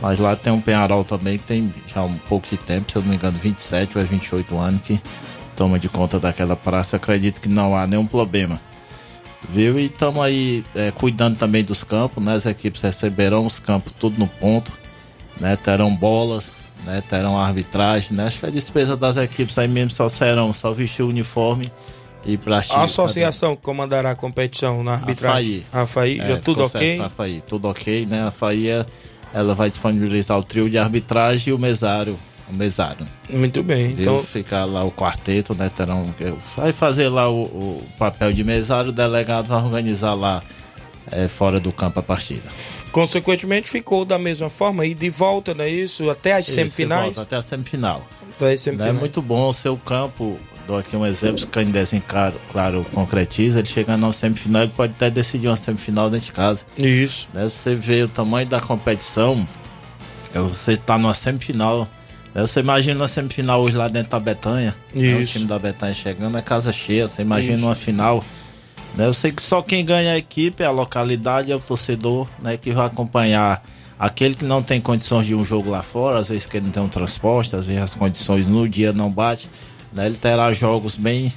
[0.00, 3.02] Mas lá tem um Penharol também, que tem já um pouco de tempo, se eu
[3.02, 5.00] não me engano, 27 ou 28 anos, que
[5.54, 6.96] toma de conta daquela praça.
[6.96, 8.60] Eu acredito que não há nenhum problema.
[9.48, 9.78] Viu?
[9.78, 12.34] E estamos aí é, cuidando também dos campos, né?
[12.34, 14.72] As equipes receberão os campos tudo no ponto,
[15.38, 15.56] né?
[15.56, 16.50] Terão bolas,
[16.84, 17.02] né?
[17.08, 18.26] Terão arbitragem, né?
[18.26, 21.70] Acho que a despesa das equipes aí mesmo só serão só vestir o uniforme
[22.24, 25.64] e pra A associação comandará a competição na arbitragem.
[25.72, 27.00] A FAI, já tudo ok?
[27.00, 28.26] A FAI, tudo ok, né?
[28.26, 28.86] A FAI, é-
[29.32, 32.18] ela vai disponibilizar o trio de arbitragem e o mesário.
[32.48, 33.06] O mesário.
[33.28, 33.94] Muito bem.
[33.96, 35.70] Então, Ficar lá o quarteto, né?
[35.74, 36.12] Terão,
[36.56, 40.42] vai fazer lá o, o papel de mesário, o delegado vai organizar lá
[41.12, 42.42] é, fora do campo a partida.
[42.90, 46.10] consequentemente, ficou da mesma forma e de volta, não é isso?
[46.10, 47.04] Até as Isso, semifinais.
[47.16, 48.02] volta Até a semifinal.
[48.36, 48.98] Até as semifinais.
[48.98, 50.36] Muito bom o seu campo.
[50.70, 54.70] Dou aqui um exemplo, se o Canindézinho, claro, claro, concretiza, ele chegando na semifinal, ele
[54.70, 56.64] pode até decidir uma semifinal dentro de casa.
[56.78, 57.28] Isso.
[57.34, 57.42] Né?
[57.42, 59.48] Você vê o tamanho da competição,
[60.32, 61.88] você tá numa semifinal.
[62.32, 62.42] né?
[62.42, 64.76] Você imagina uma semifinal hoje lá dentro da Betanha.
[64.94, 65.14] né?
[65.14, 65.32] O Isso.
[65.32, 67.08] time da Betanha chegando, é casa cheia.
[67.08, 67.66] Você imagina Isso.
[67.66, 68.24] uma final.
[68.94, 69.06] Né?
[69.06, 72.56] Eu sei que só quem ganha a equipe é a localidade, é o torcedor, né?
[72.56, 73.60] Que vai acompanhar
[73.98, 76.72] aquele que não tem condições de um jogo lá fora, às vezes que ele não
[76.72, 79.50] tem um transporte, às vezes as condições no dia não batem.
[79.92, 80.06] Né?
[80.06, 81.32] Ele terá jogos bem,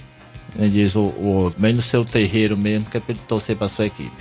[0.55, 3.67] ele diz o, o bem no seu terreiro mesmo, que é pra ele torcer pra
[3.67, 4.11] sua equipe.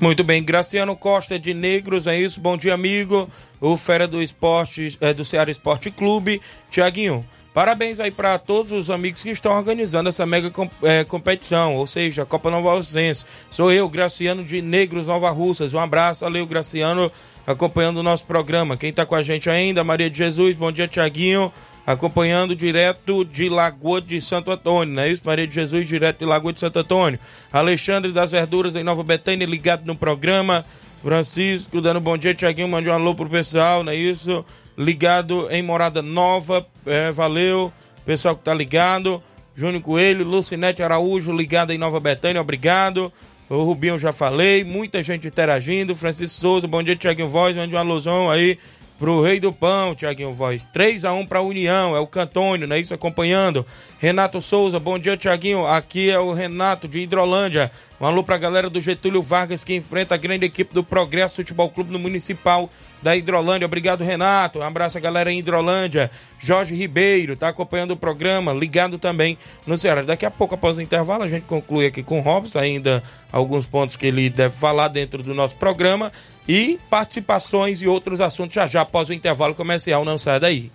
[0.00, 2.40] Muito bem, Graciano Costa de Negros, é isso?
[2.40, 3.28] Bom dia, amigo.
[3.60, 6.40] O Fera do Esporte, é, do Ceará Esporte Clube.
[6.70, 7.24] Tiaguinho,
[7.54, 12.22] parabéns aí para todos os amigos que estão organizando essa mega é, competição, ou seja,
[12.22, 13.24] a Copa Nova Alcense.
[13.50, 15.72] Sou eu, Graciano de Negros, Nova Russas.
[15.72, 17.10] Um abraço, valeu, Graciano,
[17.46, 18.76] acompanhando o nosso programa.
[18.76, 21.52] Quem tá com a gente ainda, Maria de Jesus, bom dia, Tiaguinho.
[21.86, 25.22] Acompanhando direto de Lagoa de Santo Antônio, não é isso?
[25.24, 27.16] Maria de Jesus, direto de Lagoa de Santo Antônio.
[27.52, 30.64] Alexandre das Verduras em Nova Betânia, ligado no programa.
[31.00, 34.44] Francisco, dando bom dia, Tiaguinho, mande um alô pro pessoal, não é isso?
[34.76, 37.72] Ligado em Morada Nova, é, valeu.
[38.04, 39.22] Pessoal que tá ligado.
[39.54, 43.12] Júnior Coelho, Lucinete Araújo, ligado em Nova Betânia, obrigado.
[43.48, 45.94] O Rubinho já falei, muita gente interagindo.
[45.94, 48.58] Francisco Souza, bom dia, Tiaguinho Voz, mande um alôzão aí
[48.98, 50.66] pro Rei do Pão, Tiaguinho Voz.
[50.74, 52.94] 3x1 pra União, é o Cantônio, não é isso?
[52.94, 53.64] Acompanhando.
[53.98, 55.66] Renato Souza, bom dia, Tiaguinho.
[55.66, 57.70] Aqui é o Renato de Hidrolândia.
[58.00, 61.70] Um alô pra galera do Getúlio Vargas que enfrenta a grande equipe do Progresso Futebol
[61.70, 62.68] Clube no Municipal
[63.02, 63.64] da Hidrolândia.
[63.64, 64.58] Obrigado, Renato.
[64.58, 66.10] Um abraço a galera em Hidrolândia.
[66.38, 70.02] Jorge Ribeiro tá acompanhando o programa, ligado também no Ceará.
[70.02, 73.66] Daqui a pouco, após o intervalo, a gente conclui aqui com o Robson, ainda alguns
[73.66, 76.12] pontos que ele deve falar dentro do nosso programa
[76.48, 80.04] e participações e outros assuntos já já após o intervalo comercial.
[80.04, 80.70] Não sai daí.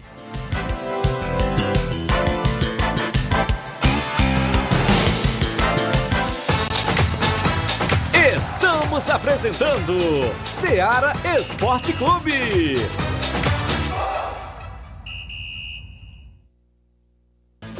[8.35, 9.97] Estamos apresentando
[10.43, 12.75] Seara Esporte Clube.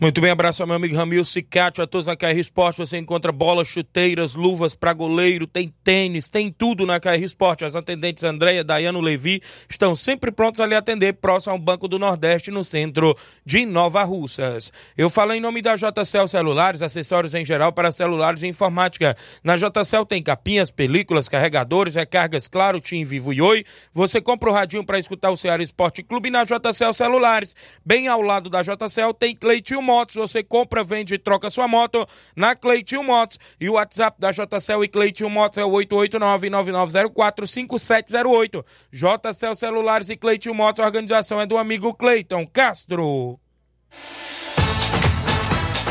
[0.00, 2.78] Muito bem, abraço ao meu amigo Ramil Cicatio, a todos na KR Esporte.
[2.78, 7.64] Você encontra bolas, chuteiras, luvas para goleiro, tem tênis, tem tudo na KR Esporte.
[7.64, 11.98] As atendentes Andréia, Dayano Levi estão sempre prontos a lhe atender, próximo ao Banco do
[11.98, 14.72] Nordeste, no centro de Nova Russas.
[14.96, 19.16] Eu falo em nome da JCL Celulares, acessórios em geral para celulares e informática.
[19.42, 23.64] Na JCL tem capinhas, películas, carregadores, recargas, claro, Tim Vivo e Oi.
[23.92, 27.56] Você compra o radinho para escutar o Ceará Esporte Clube na JCL Celulares.
[27.84, 30.14] Bem ao lado da JCL tem Cleitinho Motos.
[30.16, 33.38] Você compra, vende e troca sua moto na Cleitinho Motos.
[33.58, 38.62] E o WhatsApp da JCL e Cleitinho Motos é o 889-9904-5708.
[38.92, 43.40] JCL Celulares e Cleitinho Motos, a organização é do amigo Cleiton Castro.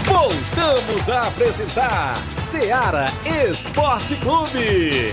[0.05, 3.07] Voltamos a apresentar Seara
[3.49, 5.11] Esporte Clube.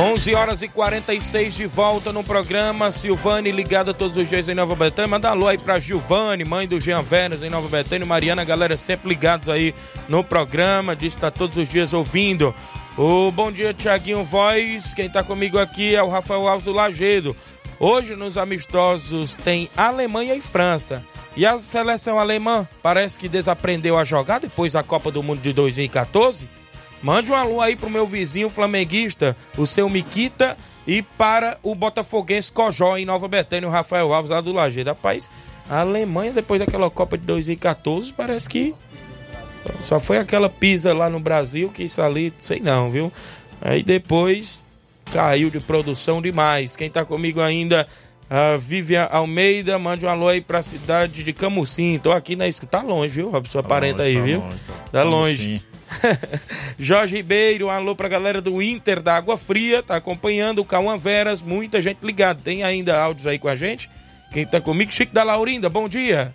[0.00, 2.92] 11 horas e 46 de volta no programa.
[2.92, 5.08] Silvane ligada todos os dias em Nova Betânia.
[5.08, 8.06] Manda alô aí pra Gilvane, mãe do Jean Veras em Nova Betânia.
[8.06, 9.74] Mariana, galera sempre ligados aí
[10.08, 10.94] no programa.
[10.94, 12.54] Diz que tá todos os dias ouvindo.
[12.96, 14.94] O bom dia, Tiaguinho Voz.
[14.94, 17.34] Quem tá comigo aqui é o Rafael Alves do Lagedo.
[17.80, 21.04] Hoje nos amistosos tem Alemanha e França.
[21.36, 25.52] E a seleção alemã parece que desaprendeu a jogar depois da Copa do Mundo de
[25.52, 26.57] 2014.
[27.02, 32.50] Mande um alô aí pro meu vizinho flamenguista, o seu Miquita, e para o botafoguense
[32.50, 34.88] Cojó, em Nova Betânia, o Rafael Alves, lá do Lajeiro.
[34.88, 35.28] Rapaz,
[35.68, 38.74] a Alemanha, depois daquela Copa de 2014, parece que
[39.80, 43.12] só foi aquela pisa lá no Brasil, que isso ali, sei não, viu?
[43.60, 44.66] Aí depois
[45.12, 46.76] caiu de produção demais.
[46.76, 47.86] Quem tá comigo ainda,
[48.30, 51.98] a Vivian Almeida, mande um alô aí pra cidade de Camusim.
[52.02, 52.78] Tô aqui na escuta.
[52.78, 53.58] Tá longe, viu, Robson?
[53.58, 54.40] Aparenta aí, tá viu?
[54.40, 54.74] longe, tá.
[54.92, 55.62] Tá longe.
[56.78, 60.96] Jorge Ribeiro, um alô pra galera do Inter da Água Fria, tá acompanhando o Cauã
[60.96, 62.40] Veras, muita gente ligada.
[62.42, 63.90] Tem ainda áudios aí com a gente?
[64.30, 64.92] Quem tá comigo?
[64.92, 66.34] Chico da Laurinda, bom dia.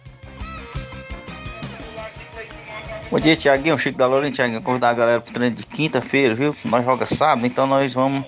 [3.12, 4.62] Bom dia, Tiaguinho, Chico da Lourinha, Tiaguinho.
[4.62, 6.56] Convidar a galera pro treino de quinta-feira, viu?
[6.66, 8.26] Nós joga sábado, então nós vamos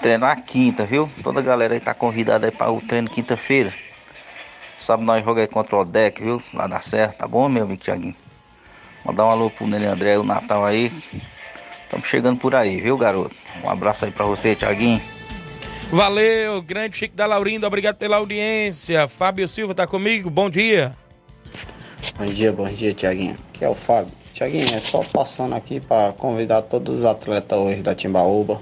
[0.00, 1.10] treinar quinta, viu?
[1.24, 3.74] Toda a galera aí tá convidada aí para o treino quinta-feira.
[4.78, 6.40] Sábado nós joga aí contra o Odec, viu?
[6.54, 8.14] Lá da Serra, tá bom, meu amigo Tiaguinho?
[9.04, 10.92] Mandar um alô pro Nele André, o Natal aí.
[11.84, 13.34] Estamos chegando por aí, viu, garoto?
[13.64, 15.00] Um abraço aí pra você, Tiaguinho.
[15.90, 19.08] Valeu, grande Chico da Laurinda, obrigado pela audiência.
[19.08, 20.96] Fábio Silva tá comigo, bom dia.
[22.16, 23.36] Bom dia, bom dia, Tiaguinho.
[23.52, 24.12] Aqui é o Fábio.
[24.32, 28.60] Tiaguinho, é só passando aqui para convidar todos os atletas hoje da Timbaúba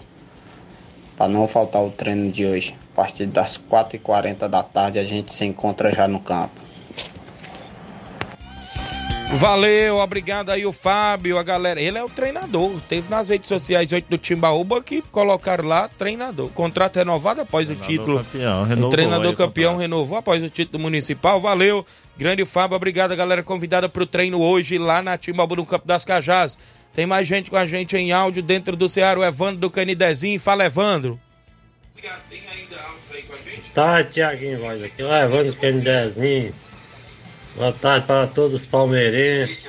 [1.18, 2.76] para não faltar o treino de hoje.
[2.94, 6.67] A partir das 4h40 da tarde a gente se encontra já no campo.
[9.30, 11.80] Valeu, obrigado aí o Fábio, a galera.
[11.80, 12.80] Ele é o treinador.
[12.88, 16.48] Teve nas redes sociais oito do Timbaúba que colocaram lá treinador.
[16.48, 18.24] Contrato renovado após o título.
[18.24, 21.40] campeão, o treinador aí campeão renovou após o título municipal.
[21.40, 22.76] Valeu, grande Fábio.
[22.76, 26.58] Obrigado, galera convidada para o treino hoje lá na Timbaúba no Campo das Cajás.
[26.94, 30.40] Tem mais gente com a gente em áudio dentro do Ceará, o Evandro do Canidezinho.
[30.40, 31.20] Fala, Evandro.
[33.74, 36.52] Tá, Tiaguinho, voz aqui, levando o Candezinho.
[37.58, 39.68] Boa tarde para todos os palmeirenses.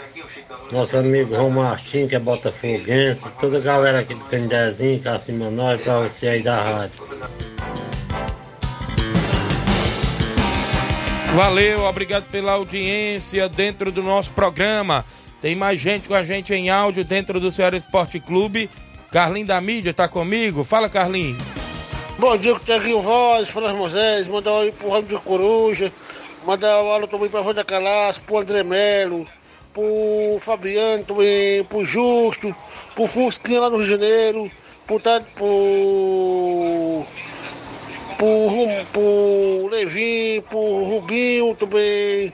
[0.71, 3.25] Nosso amigo Romartinho, que é botafoguense.
[3.39, 7.01] Toda a galera aqui do Candezinho, acima nós, para você aí da rádio.
[11.33, 15.03] Valeu, obrigado pela audiência dentro do nosso programa.
[15.41, 18.69] Tem mais gente com a gente em áudio dentro do Ceará Esporte Clube.
[19.11, 20.63] Carlinho da mídia tá comigo.
[20.63, 21.37] Fala, Carlinho.
[22.19, 25.91] Bom dia, Tiaguinho Voz, Fran Moisés, mandar um aí pro Ramo de Coruja,
[26.49, 29.27] mandar um alô também pra Wanda Calaço, pro André Melo,
[29.71, 32.55] pro Fabiano também, pro Justo,
[32.95, 34.51] pro Fusquinha lá no Rio de Janeiro,
[34.87, 37.05] pro, Tade- pro,
[38.17, 38.47] pro,
[38.91, 42.33] pro Levi, pro Rubinho também,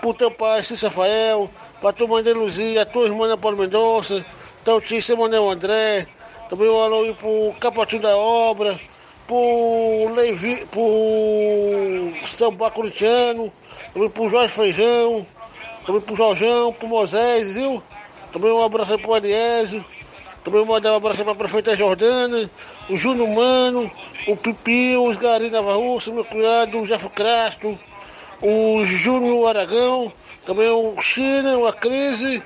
[0.00, 1.50] pro teu pai, Cícero Rafael,
[1.80, 4.24] pra tua mãe de Luzia, a tua irmã Ana Paula Mendonça,
[4.64, 6.06] teu tio Samuel André,
[6.48, 8.78] também um alô aí pro Capatinho da Obra,
[9.26, 13.52] pro Levi, pro Samba Corintiano,
[13.92, 15.26] também pro Jorge Feijão,
[15.84, 17.82] também pro Jorjão, pro Moisés, viu?
[18.32, 19.84] Também um abraço aí pro Eliésio,
[20.44, 22.50] também mandar um abraço aí pra prefeita Jordana,
[22.88, 23.90] o Júnior Mano,
[24.28, 27.78] o Pipi, os Gari Russa, meu cunhado, o Jefo Crasto,
[28.40, 30.12] o Júnior Aragão,
[30.44, 32.42] também o China, o Acrise,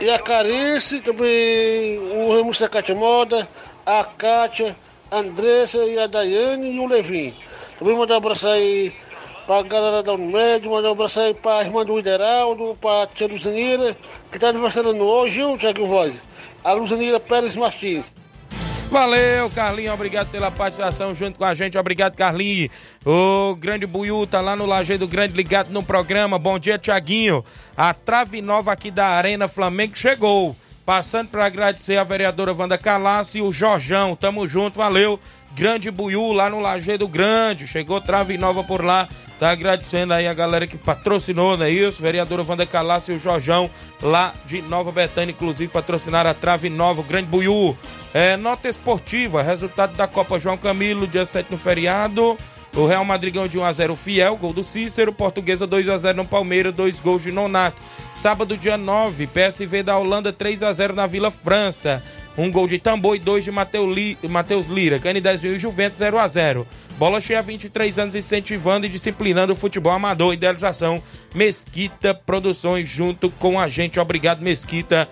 [0.00, 3.46] e a Carice, também o Ramos da Cátia Moda,
[3.86, 7.34] a Kátia, a Andressa e a Daiane e o Levin.
[7.78, 8.92] Também mandar um abraço aí
[9.46, 13.96] pra galera da Unimed, mandar um abraço aí pra irmã do Ideraldo, pra tia Luzanira,
[14.30, 16.24] que tá aniversariando hoje, viu, Tiago Voz?
[16.64, 18.16] A Luzanira Pérez Martins.
[18.92, 19.94] Valeu, Carlinhos.
[19.94, 21.78] Obrigado pela participação junto com a gente.
[21.78, 22.68] Obrigado, Carlinhos.
[23.06, 26.38] O grande Buiú tá lá no Lajeado Grande ligado no programa.
[26.38, 27.42] Bom dia, Tiaguinho.
[27.74, 30.54] A trave nova aqui da Arena Flamengo chegou.
[30.84, 34.16] Passando para agradecer a vereadora Wanda Calassi e o Jorjão.
[34.16, 35.18] Tamo junto, valeu.
[35.54, 37.66] Grande Buiú lá no Lajeado Grande.
[37.66, 39.08] Chegou trave nova por lá.
[39.38, 42.00] Tá agradecendo aí a galera que patrocinou, não é isso?
[42.00, 43.68] Vereadora Wanda Calassi e o Jorjão
[44.00, 47.76] lá de Nova Betânia, inclusive patrocinaram a trave nova, o Grande Buiú.
[48.14, 52.38] É, nota esportiva, resultado da Copa João Camilo, dia 7 no feriado.
[52.74, 55.12] O Real Madrid ganhou de 1x0 Fiel, gol do Cícero.
[55.12, 57.82] Portuguesa 2x0 no Palmeiras, dois gols de Nonato.
[58.14, 62.02] Sábado, dia 9, PSV da Holanda 3x0 na Vila França.
[62.36, 64.98] Um gol de Tambor e dois de Mateus Lira.
[64.98, 66.64] Canidezinho e Juventus 0x0.
[66.98, 70.32] Bola cheia há 23 anos incentivando e disciplinando o futebol amador.
[70.32, 71.02] Idealização
[71.34, 74.00] Mesquita Produções junto com a gente.
[74.00, 75.06] Obrigado, Mesquita,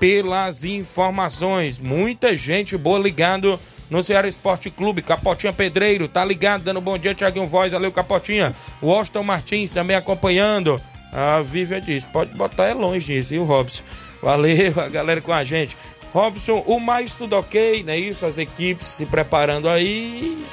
[0.00, 1.78] pelas informações.
[1.78, 3.58] Muita gente boa ligado
[3.94, 5.02] no Ceará Esporte Clube.
[5.02, 7.72] Capotinha Pedreiro, tá ligado, dando bom dia, Tiaguinho Voz.
[7.72, 8.52] Valeu, Capotinha.
[8.82, 10.80] O Austin Martins também acompanhando.
[11.12, 13.84] A Vívia disse, pode botar é longe disso, e o Robson?
[14.20, 15.76] Valeu, a galera com a gente.
[16.12, 17.96] Robson, o mais tudo ok, né?
[17.96, 20.44] Isso, as equipes se preparando aí.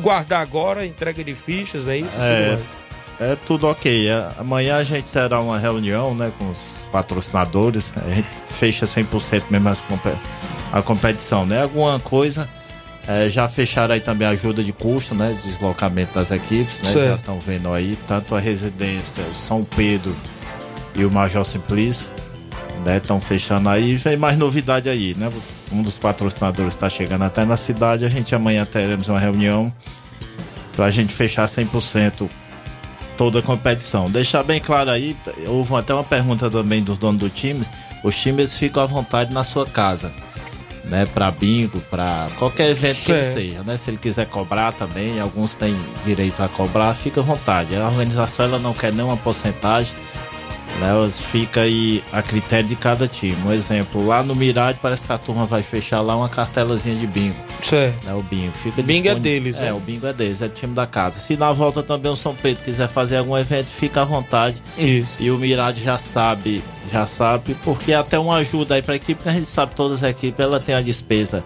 [0.00, 2.20] Guardar agora, entrega de fichas, é isso?
[2.20, 2.78] É, Tudo
[3.20, 4.08] é tudo ok.
[4.08, 7.92] É, Amanhã a gente terá uma reunião né, com os patrocinadores.
[7.96, 9.82] A gente fecha 100% mesmo as
[10.72, 11.44] a competição.
[11.44, 11.62] Né?
[11.62, 12.48] Alguma coisa.
[13.08, 15.34] É, já fecharam aí também a ajuda de custo, né?
[15.42, 16.84] Deslocamento das equipes, né?
[16.84, 17.08] Certo.
[17.08, 20.14] Já estão vendo aí, tanto a residência, o São Pedro
[20.94, 22.10] e o Major Simplício,
[22.84, 22.98] né?
[22.98, 23.96] Estão fechando aí.
[23.96, 25.30] Vem mais novidade aí, né?
[25.72, 28.04] Um dos patrocinadores está chegando até na cidade.
[28.04, 29.72] A gente amanhã teremos uma reunião
[30.76, 32.28] pra gente fechar 100%
[33.16, 34.10] toda a competição.
[34.10, 37.64] Deixar bem claro aí, houve até uma pergunta também do dono do time.
[38.04, 40.12] Os times ficam à vontade na sua casa,
[40.88, 41.06] né?
[41.06, 43.76] Pra bingo, pra qualquer evento que ele seja, né?
[43.76, 47.76] Se ele quiser cobrar também, alguns têm direito a cobrar, fica à vontade.
[47.76, 49.94] A organização ela não quer nenhuma porcentagem,
[50.80, 50.88] né?
[51.30, 53.36] Fica aí a critério de cada time.
[53.46, 57.06] Um exemplo, lá no Mirade parece que a turma vai fechar lá uma cartelazinha de
[57.06, 57.47] bingo.
[57.68, 58.04] Certo.
[58.04, 58.52] Né, o bingo.
[58.52, 59.72] Fica Bingo é deles, É, né?
[59.72, 61.18] o bingo é deles, é do time da casa.
[61.18, 64.62] Se na volta também o São Pedro quiser fazer algum evento, fica à vontade.
[64.76, 65.16] Isso.
[65.20, 66.62] E o Mirade já sabe,
[66.92, 70.02] já sabe, porque é até uma ajuda aí pra equipe, porque a gente sabe todas
[70.02, 71.44] as equipes, ela tem a despesa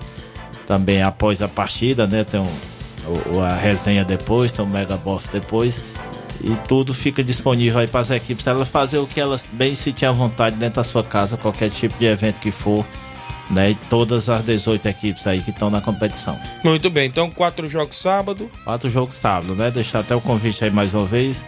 [0.66, 2.22] também após a partida, né?
[2.24, 2.48] Tem um,
[3.34, 5.80] o- a resenha depois, tem o Mega Boff depois.
[6.44, 8.46] E tudo fica disponível aí para as equipes.
[8.46, 11.96] Elas fazer o que elas bem se tinham vontade dentro da sua casa, qualquer tipo
[11.98, 12.84] de evento que for,
[13.52, 13.70] né?
[13.70, 16.38] E todas as 18 equipes aí que estão na competição.
[16.64, 18.50] Muito bem, então quatro jogos sábado.
[18.64, 19.70] Quatro jogos sábado, né?
[19.70, 21.44] Deixar até o convite aí mais uma vez.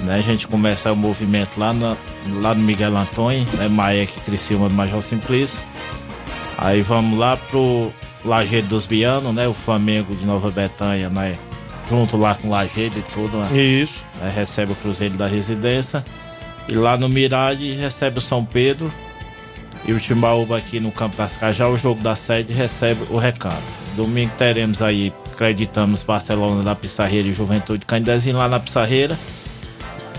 [0.00, 0.16] Né?
[0.16, 1.96] A gente começa o movimento lá, na,
[2.42, 3.68] lá no Miguel Antônio, né?
[3.68, 5.60] Maek, Criciúma, Major Simplício.
[6.58, 7.92] Aí vamos lá pro
[8.24, 9.46] Lajeado dos Bianos, né?
[9.46, 11.38] O Flamengo de Nova Betânia, né?
[11.88, 13.56] Junto lá com o Lajeado e tudo, né?
[13.56, 14.04] Isso.
[14.20, 14.32] Né?
[14.34, 16.04] Recebe o Cruzeiro da Residência.
[16.68, 18.92] E lá no Mirade recebe o São Pedro.
[19.86, 23.62] E o Timbaúba aqui no Campo das Cajá, o jogo da sede, recebe o recanto.
[23.94, 29.16] Domingo teremos aí, acreditamos, Barcelona da Pissarreira e Juventude Candezinho lá na Pissarreira.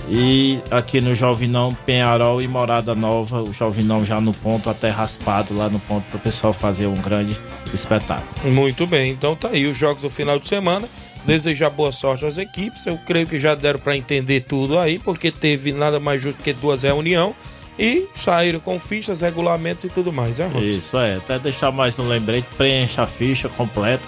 [0.10, 5.54] E aqui no Jovinão, Penharol e Morada Nova, o Jovinão já no ponto, até raspado
[5.54, 7.38] lá no ponto para o pessoal fazer um grande
[7.74, 8.54] espetáculo.
[8.54, 10.88] Muito bem, então tá aí os jogos do final de semana.
[11.26, 12.86] Desejar boa sorte às equipes.
[12.86, 16.54] Eu creio que já deram para entender tudo aí, porque teve nada mais justo que
[16.54, 17.36] duas reuniões
[17.78, 20.60] e saíram com fichas, regulamentos e tudo mais, Robson?
[20.60, 24.08] Isso é, até deixar mais no lembrete, preencha a ficha completa.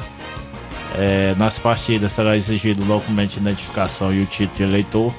[0.98, 5.16] É, nas partidas será exigido o documento de identificação e o título de eleitor.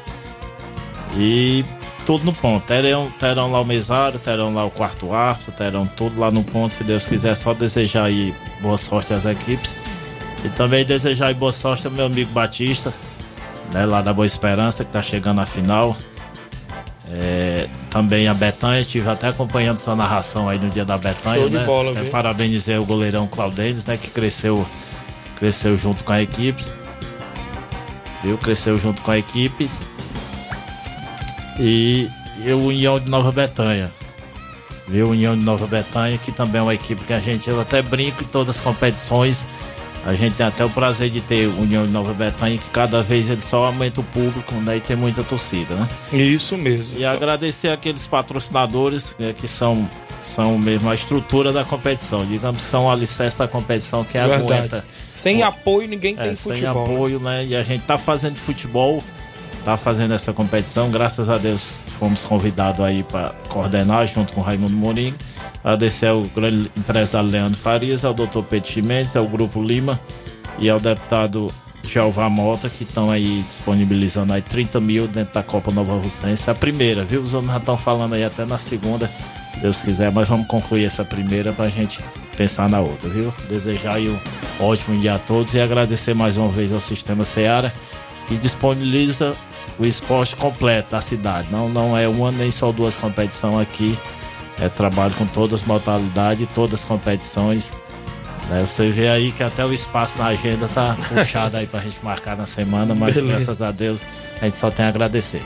[1.16, 1.64] E
[2.04, 2.66] tudo no ponto.
[2.66, 6.74] Terão, terão lá o mesário, terão lá o quarto árbitro, terão tudo lá no ponto.
[6.74, 9.72] Se Deus quiser, só desejar aí boa sorte às equipes.
[10.44, 12.92] E também desejar aí boa sorte ao meu amigo Batista,
[13.72, 15.96] né, lá da Boa Esperança, que tá chegando à final.
[17.08, 21.40] É, também a Betanha, estive até acompanhando sua narração aí no dia da Betanha.
[21.40, 21.64] Show de né?
[21.64, 22.10] bola, Até viu?
[22.10, 23.96] Parabenizei o goleirão Claudênis, né?
[23.96, 24.64] Que cresceu,
[25.36, 26.64] cresceu junto com a equipe.
[28.22, 28.38] Viu?
[28.38, 29.68] Cresceu junto com a equipe.
[31.58, 32.08] E,
[32.44, 33.92] e o União de Nova Betanha.
[34.86, 35.10] Viu?
[35.10, 38.22] União de Nova Betanha, que também é uma equipe que a gente eu até brinco
[38.22, 39.44] em todas as competições.
[40.04, 43.28] A gente tem até o prazer de ter União de Nova Betanha, que cada vez
[43.28, 44.78] ele só aumenta o público, né?
[44.78, 45.88] E tem muita torcida, né?
[46.12, 46.98] Isso mesmo.
[46.98, 49.88] E agradecer aqueles patrocinadores né, que são,
[50.22, 52.24] são mesmo a estrutura da competição.
[52.26, 54.42] Digamos que são o alicerce da competição que Verdade.
[54.42, 54.84] aguenta.
[55.12, 56.86] Sem apoio ninguém É, tem sem futebol.
[56.88, 56.94] né?
[56.94, 57.44] apoio, né?
[57.44, 59.04] E a gente tá fazendo futebol
[59.64, 60.90] tá fazendo essa competição.
[60.90, 65.14] Graças a Deus fomos convidados aí para coordenar junto com o Raimundo Mourinho.
[65.62, 70.00] Agradecer ao grande empresário Leandro Farias, ao doutor Pedro Chimenez, ao Grupo Lima
[70.58, 71.48] e ao deputado
[71.86, 76.48] Jeová Mota, que estão aí disponibilizando aí 30 mil dentro da Copa Nova Russense.
[76.50, 77.22] A primeira, viu?
[77.22, 79.10] Os homens já estão falando aí até na segunda,
[79.60, 82.00] Deus quiser, mas vamos concluir essa primeira pra gente
[82.36, 83.32] pensar na outra, viu?
[83.48, 84.18] Desejar aí um
[84.64, 87.72] ótimo dia a todos e agradecer mais uma vez ao Sistema Seara,
[88.26, 89.36] que disponibiliza
[89.78, 91.48] o esporte completo da cidade.
[91.50, 93.98] Não, não é uma nem só duas competições aqui.
[94.60, 97.70] É trabalho com todas as modalidades, todas as competições.
[98.48, 98.66] Né?
[98.66, 102.36] Você vê aí que até o espaço na agenda tá puxado aí pra gente marcar
[102.36, 103.36] na semana, mas Beleza.
[103.36, 104.02] graças a Deus
[104.40, 105.42] a gente só tem a agradecer.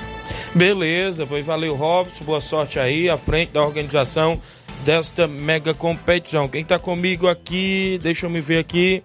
[0.55, 2.25] Beleza, pois valeu, Robson.
[2.25, 4.41] Boa sorte aí à frente da organização
[4.85, 6.49] desta mega competição.
[6.49, 9.03] Quem tá comigo aqui, deixa eu me ver aqui.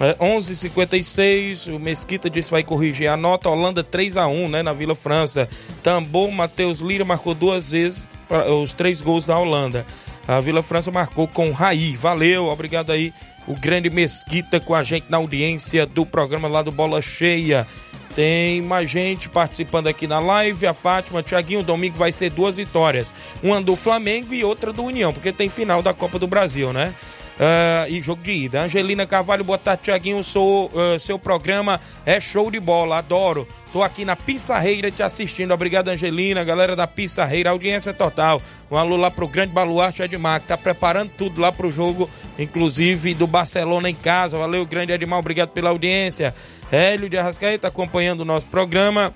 [0.00, 1.66] É 11:56.
[1.74, 3.48] O Mesquita disse que vai corrigir a nota.
[3.48, 5.48] Holanda 3 a 1 né, na Vila França.
[5.82, 9.84] Tambor, Matheus Lira marcou duas vezes pra- os três gols da Holanda.
[10.26, 11.96] A Vila França marcou com Raí.
[11.96, 13.12] Valeu, obrigado aí.
[13.46, 17.66] O grande Mesquita com a gente na audiência do programa lá do Bola Cheia.
[18.14, 20.66] Tem mais gente participando aqui na live.
[20.66, 23.14] A Fátima, Tiaguinho, domingo vai ser duas vitórias.
[23.42, 26.94] Uma do Flamengo e outra do União, porque tem final da Copa do Brasil, né?
[27.40, 28.62] Ah, e jogo de ida.
[28.62, 30.20] Angelina Carvalho, boa tarde, Tiaguinho.
[30.20, 33.46] Ah, seu programa é show de bola, adoro.
[33.72, 35.52] Tô aqui na Pissarreira te assistindo.
[35.52, 38.42] Obrigado, Angelina, galera da Pissarreira, audiência total.
[38.70, 43.14] Um alô lá pro grande baluarte Edmar, que tá preparando tudo lá pro jogo, inclusive
[43.14, 44.36] do Barcelona em casa.
[44.36, 46.34] Valeu, grande Edmar, obrigado pela audiência.
[46.72, 49.14] Hélio de Arrascaeta acompanhando o nosso programa.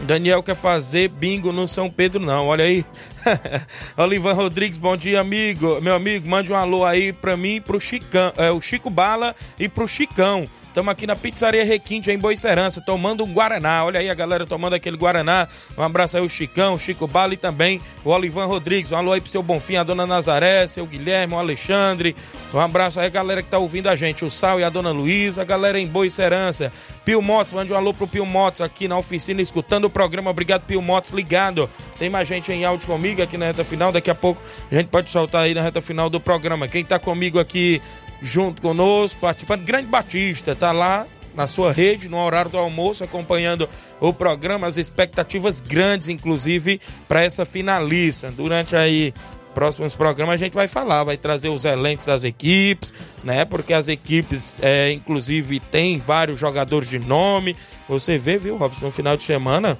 [0.00, 2.46] Daniel quer fazer bingo no São Pedro, não.
[2.46, 2.84] Olha aí.
[3.96, 5.80] Olivan Rodrigues, bom dia, amigo.
[5.80, 9.68] Meu amigo, mande um alô aí pra mim pro Chicão, é, o Chico Bala e
[9.68, 10.48] pro Chicão.
[10.72, 13.84] Estamos aqui na Pizzaria Requinte, em Boicerança, tomando um Guaraná.
[13.84, 15.46] Olha aí a galera tomando aquele Guaraná.
[15.76, 18.90] Um abraço aí o Chicão, o Chico Bala e também o Olivan Rodrigues.
[18.90, 22.16] Um alô aí pro seu Bonfim, a dona Nazaré, seu Guilherme, o Alexandre.
[22.54, 24.92] Um abraço aí a galera que tá ouvindo a gente, o Sal e a dona
[24.92, 26.72] Luísa, a galera em Boicerança.
[27.04, 30.30] Pio Motos, mande um alô pro Pio Motos aqui na oficina, escutando o programa.
[30.30, 31.68] Obrigado, Pio Motos, ligado.
[31.98, 33.92] Tem mais gente em áudio comigo aqui na reta final.
[33.92, 36.66] Daqui a pouco a gente pode soltar aí na reta final do programa.
[36.66, 37.82] Quem tá comigo aqui
[38.22, 43.68] junto conosco, participando, Grande Batista, tá lá na sua rede, no horário do almoço, acompanhando
[44.00, 48.30] o programa, as expectativas grandes, inclusive, para essa finalista.
[48.30, 49.12] Durante aí
[49.54, 52.92] próximos programas a gente vai falar, vai trazer os elencos das equipes,
[53.22, 53.44] né?
[53.44, 57.56] Porque as equipes, é, inclusive, tem vários jogadores de nome.
[57.88, 59.78] Você vê, viu, Robson, no final de semana,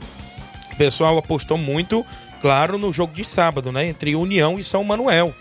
[0.73, 2.05] o pessoal apostou muito,
[2.41, 3.87] claro, no jogo de sábado, né?
[3.87, 5.35] Entre União e São Manuel.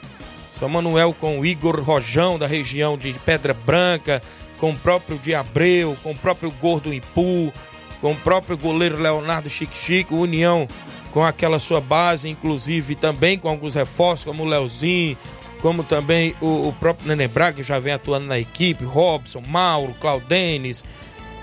[0.61, 4.21] São Manuel com o Igor Rojão, da região de Pedra Branca,
[4.59, 7.51] com o próprio de Abreu, com o próprio Gordo Ipu,
[7.99, 10.67] com o próprio goleiro Leonardo Chique Chique, o União
[11.11, 15.17] com aquela sua base, inclusive também com alguns reforços, como o Leozinho,
[15.63, 19.95] como também o, o próprio Nenê Braga, que já vem atuando na equipe, Robson, Mauro,
[19.99, 20.85] Claudenes,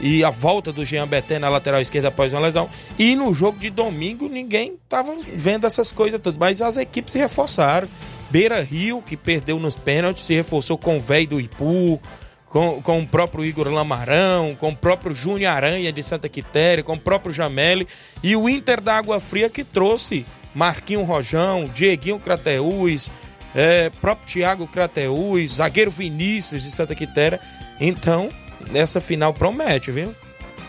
[0.01, 2.71] e a volta do Jean Beté na lateral esquerda após uma lesão.
[2.97, 7.19] E no jogo de domingo ninguém estava vendo essas coisas todas, mas as equipes se
[7.19, 7.89] reforçaram.
[8.31, 12.01] Beira Rio, que perdeu nos pênaltis, se reforçou com o velho do Ipu,
[12.49, 16.95] com, com o próprio Igor Lamarão, com o próprio Júnior Aranha de Santa Quitéria, com
[16.95, 17.87] o próprio Jameli
[18.23, 20.25] e o Inter da Água Fria que trouxe
[20.55, 23.11] Marquinho Rojão, Dieguinho Crateús,
[23.55, 27.41] é, próprio Thiago Crateús, zagueiro Vinícius de Santa Quitéria.
[27.81, 28.29] Então,
[28.71, 30.15] nessa final promete, viu?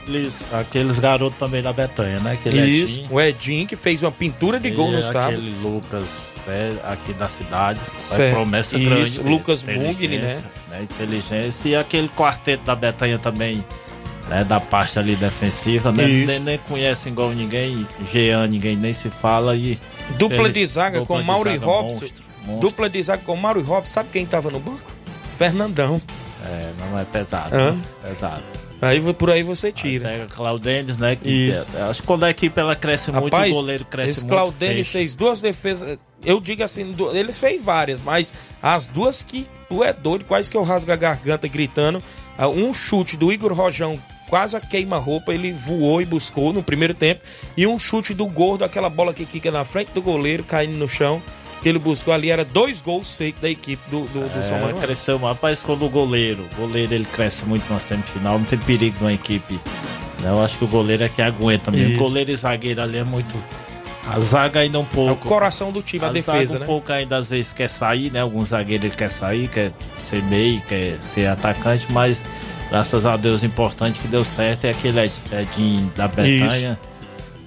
[0.01, 2.33] Aqueles, aqueles garotos também da Betanha, né?
[2.33, 3.13] Aquele Isso, Edinho.
[3.13, 5.33] o Edinho que fez uma pintura de gol E no sábado.
[5.33, 7.79] Aquele Lucas né, aqui da cidade.
[7.97, 8.33] Certo.
[8.35, 9.19] promessa Isso, grande.
[9.21, 10.81] Lucas Mugni, Inteligência, né?
[10.83, 11.69] Inteligência.
[11.69, 13.63] E aquele quarteto da Betanha também,
[14.29, 14.43] né?
[14.43, 16.05] Da parte ali defensiva, né?
[16.05, 17.87] Nem, nem conhece igual ninguém.
[18.11, 19.55] Jean, ninguém nem se fala.
[19.55, 19.77] E
[20.17, 21.85] Dupla ele- de zaga dupla com de Mauro e zaga Robson.
[22.05, 22.59] monstro, monstro.
[22.59, 23.91] Dupla de zaga com Mauro e Robson.
[23.91, 24.91] Sabe quem tava no banco?
[25.37, 26.01] Fernandão.
[26.45, 27.53] É, não é pesado.
[27.55, 27.71] Hã?
[27.73, 27.81] né?
[28.03, 28.43] Pesado.
[28.81, 30.07] Aí por aí você tira.
[30.09, 31.15] Pega Claudênis, né?
[31.15, 31.67] Que Isso.
[31.75, 34.31] é- acho que quando a equipe ela cresce muito, Rapaz, o goleiro cresce esse muito.
[34.33, 34.99] Claudênis fecha.
[34.99, 35.97] fez duas defesas.
[36.23, 40.57] Eu digo assim, eles fez várias, mas as duas que tu é doido, quase que
[40.57, 42.03] eu rasgo a garganta gritando.
[42.37, 43.99] Ah, Um chute do Igor Rojão,
[44.29, 47.21] quase a queima-roupa, ele voou e buscou no primeiro tempo.
[47.57, 50.87] E um chute do gordo, aquela bola que fica na frente do goleiro, caindo no
[50.87, 51.21] chão,
[51.61, 52.29] que ele buscou ali.
[52.29, 54.77] Era dois gols feitos da equipe do, do, do São É, Manuel.
[54.77, 55.63] cresceu mais.
[55.63, 59.53] Quando o goleiro, o goleiro ele cresce muito na semifinal, não tem perigo numa equipe.
[60.21, 60.29] né?
[60.29, 61.89] Eu acho que o goleiro é que aguenta mesmo.
[61.89, 61.99] Isso.
[61.99, 63.35] Goleiro e zagueiro ali é muito.
[64.07, 65.09] A zaga ainda um pouco.
[65.09, 66.65] É o coração do time, a, defesa, zaga um né?
[66.65, 68.21] pouco ainda às vezes quer sair, né?
[68.21, 69.71] Alguns zagueiros ele quer sair, quer
[70.03, 72.23] ser meio, quer ser atacante, mas
[72.71, 76.79] graças a Deus o importante que deu certo é aquele Ed- Edinho da Bretanha.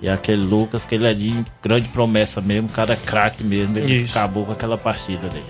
[0.02, 3.78] E aquele Lucas, que ele é de grande promessa mesmo, cara craque mesmo.
[3.78, 4.18] Ele Isso.
[4.18, 5.44] acabou com aquela partida dele.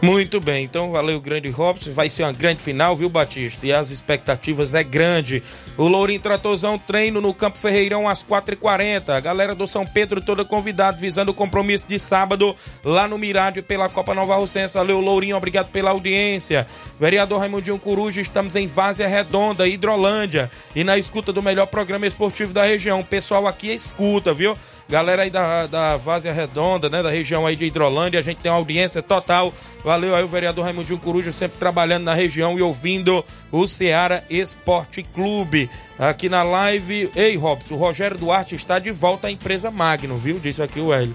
[0.00, 3.66] Muito bem, então valeu grande Robson, vai ser uma grande final, viu Batista?
[3.66, 5.42] E as expectativas é grande.
[5.76, 9.08] O Lourinho Tratozão treino no Campo Ferreirão às 4h40.
[9.08, 13.60] A galera do São Pedro toda convidada, visando o compromisso de sábado lá no Mirádio
[13.60, 14.74] pela Copa Nova Rocense.
[14.74, 16.68] Valeu Lourinho, obrigado pela audiência.
[17.00, 20.48] Vereador Raimundinho Coruja, estamos em Várzea Redonda, Hidrolândia.
[20.76, 23.00] E na escuta do melhor programa esportivo da região.
[23.00, 24.56] O pessoal aqui escuta, viu?
[24.88, 27.02] Galera aí da, da Várzea Redonda, né?
[27.02, 29.52] Da região aí de Hidrolândia, a gente tem uma audiência total.
[29.84, 33.22] Valeu aí o vereador Raimundinho Coruja, sempre trabalhando na região e ouvindo
[33.52, 35.68] o Ceará Esporte Clube.
[35.98, 37.10] Aqui na live.
[37.14, 40.38] Ei, Robson, o Rogério Duarte está de volta à empresa Magno, viu?
[40.38, 41.14] Disse aqui o Hélio.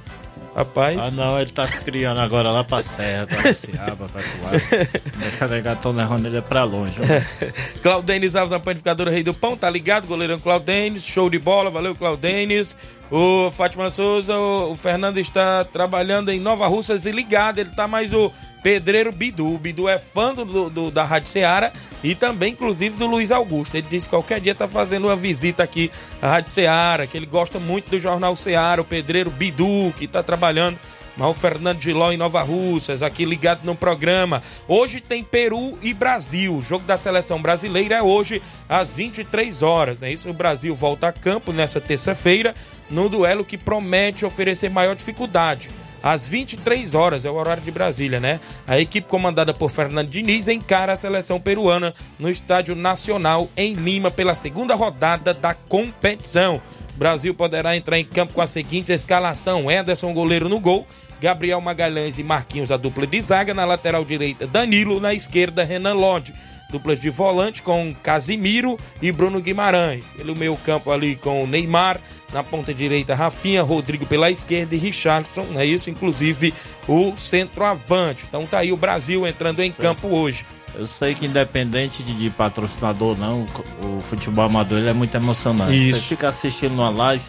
[0.55, 0.95] Rapaz.
[0.99, 4.87] Ah, não, ele tá se criando agora lá pra Serra, pra Ciaba, pra Tuar.
[5.17, 6.93] Deixa negar, tô levando ele pra longe.
[6.99, 7.41] ó.
[7.81, 10.05] Claudenis Alves da Panificadora Rei do Pão, tá ligado?
[10.05, 12.77] Goleirão Claudenis, show de bola, valeu Claudenis.
[13.11, 18.11] O Fátima Souza, o, Fernando está trabalhando em Nova Russas e ligado, ele tá mais
[18.11, 18.31] o
[18.63, 19.53] Pedreiro Bidu.
[19.53, 21.71] O Bidu é fã do, do- da Rádio Ceará
[22.03, 23.75] e também, inclusive, do Luiz Augusto.
[23.75, 25.91] Ele disse que qualquer dia tá fazendo uma visita aqui
[26.21, 30.23] à Rádio Ceará, que ele gosta muito do Jornal Ceará, o Pedreiro Bidu, que tá
[30.23, 30.79] trabalhando
[31.15, 34.41] mas o Fernando Giló em Nova Russas, aqui ligado no programa.
[34.67, 36.55] Hoje tem Peru e Brasil.
[36.55, 40.01] O jogo da seleção brasileira é hoje às 23 horas.
[40.01, 40.29] É isso.
[40.29, 42.53] O Brasil volta a campo nessa terça-feira,
[42.89, 45.69] no duelo que promete oferecer maior dificuldade.
[46.03, 48.41] Às 23 horas, é o horário de Brasília, né?
[48.67, 54.11] A equipe comandada por Fernando Diniz encara a seleção peruana no Estádio Nacional em Lima
[54.11, 56.61] pela segunda rodada da competição.
[56.95, 60.87] O Brasil poderá entrar em campo com a seguinte escalação: Ederson, goleiro no gol,
[61.19, 65.93] Gabriel Magalhães e Marquinhos, a dupla de zaga, na lateral direita, Danilo, na esquerda, Renan
[65.93, 66.33] Lodge.
[66.69, 70.07] Duplas de volante com Casimiro e Bruno Guimarães.
[70.09, 72.01] Pelo meio campo ali com o Neymar,
[72.33, 75.91] na ponta direita, Rafinha, Rodrigo pela esquerda e Richardson, é isso?
[75.91, 76.51] Inclusive
[76.87, 78.25] o centroavante.
[78.27, 80.43] Então tá aí o Brasil entrando em campo hoje.
[80.75, 83.45] Eu sei que independente de, de patrocinador ou não,
[83.83, 85.73] o, futebol amador ele é muito emocionante.
[85.73, 86.01] Isso.
[86.01, 87.23] Você fica assistindo uma live,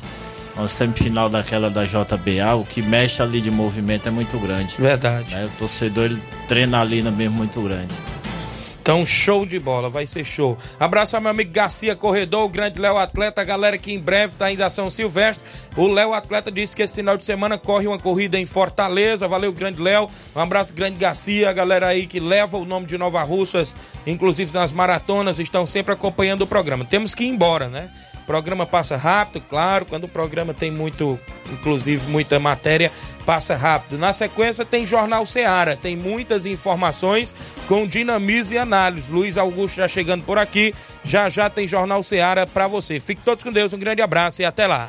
[0.57, 4.77] uma semifinal daquela da JBA, o que mexe ali de movimento é muito grande.
[4.79, 5.35] Verdade.
[5.35, 5.47] Né?
[5.47, 7.95] O torcedor ele treina ali mesmo muito grande.
[8.85, 10.59] Então, show de bola, vai ser show.
[10.79, 14.37] Abraço ao meu amigo Garcia Corredor, o grande Léo Atleta, a galera que em breve
[14.37, 15.43] tá ainda São Silvestre.
[15.75, 19.27] O Léo Atleta disse que esse final de semana corre uma corrida em Fortaleza.
[19.27, 20.11] Valeu, grande Léo.
[20.37, 23.75] Um abraço, grande Garcia, a galera aí que leva o nome de Nova Russas,
[24.07, 26.85] inclusive nas maratonas, estão sempre acompanhando o programa.
[26.85, 27.91] Temos que ir embora, né?
[28.25, 31.21] O programa passa rápido, claro, quando o programa tem muito,
[31.53, 32.91] inclusive muita matéria,
[33.27, 33.99] passa rápido.
[33.99, 37.35] Na sequência tem Jornal Seara, tem muitas informações
[37.69, 39.13] com dinamismo e análise.
[39.13, 42.99] Luiz Augusto já chegando por aqui, já já tem Jornal Seara para você.
[42.99, 44.89] Fique todos com Deus, um grande abraço e até lá.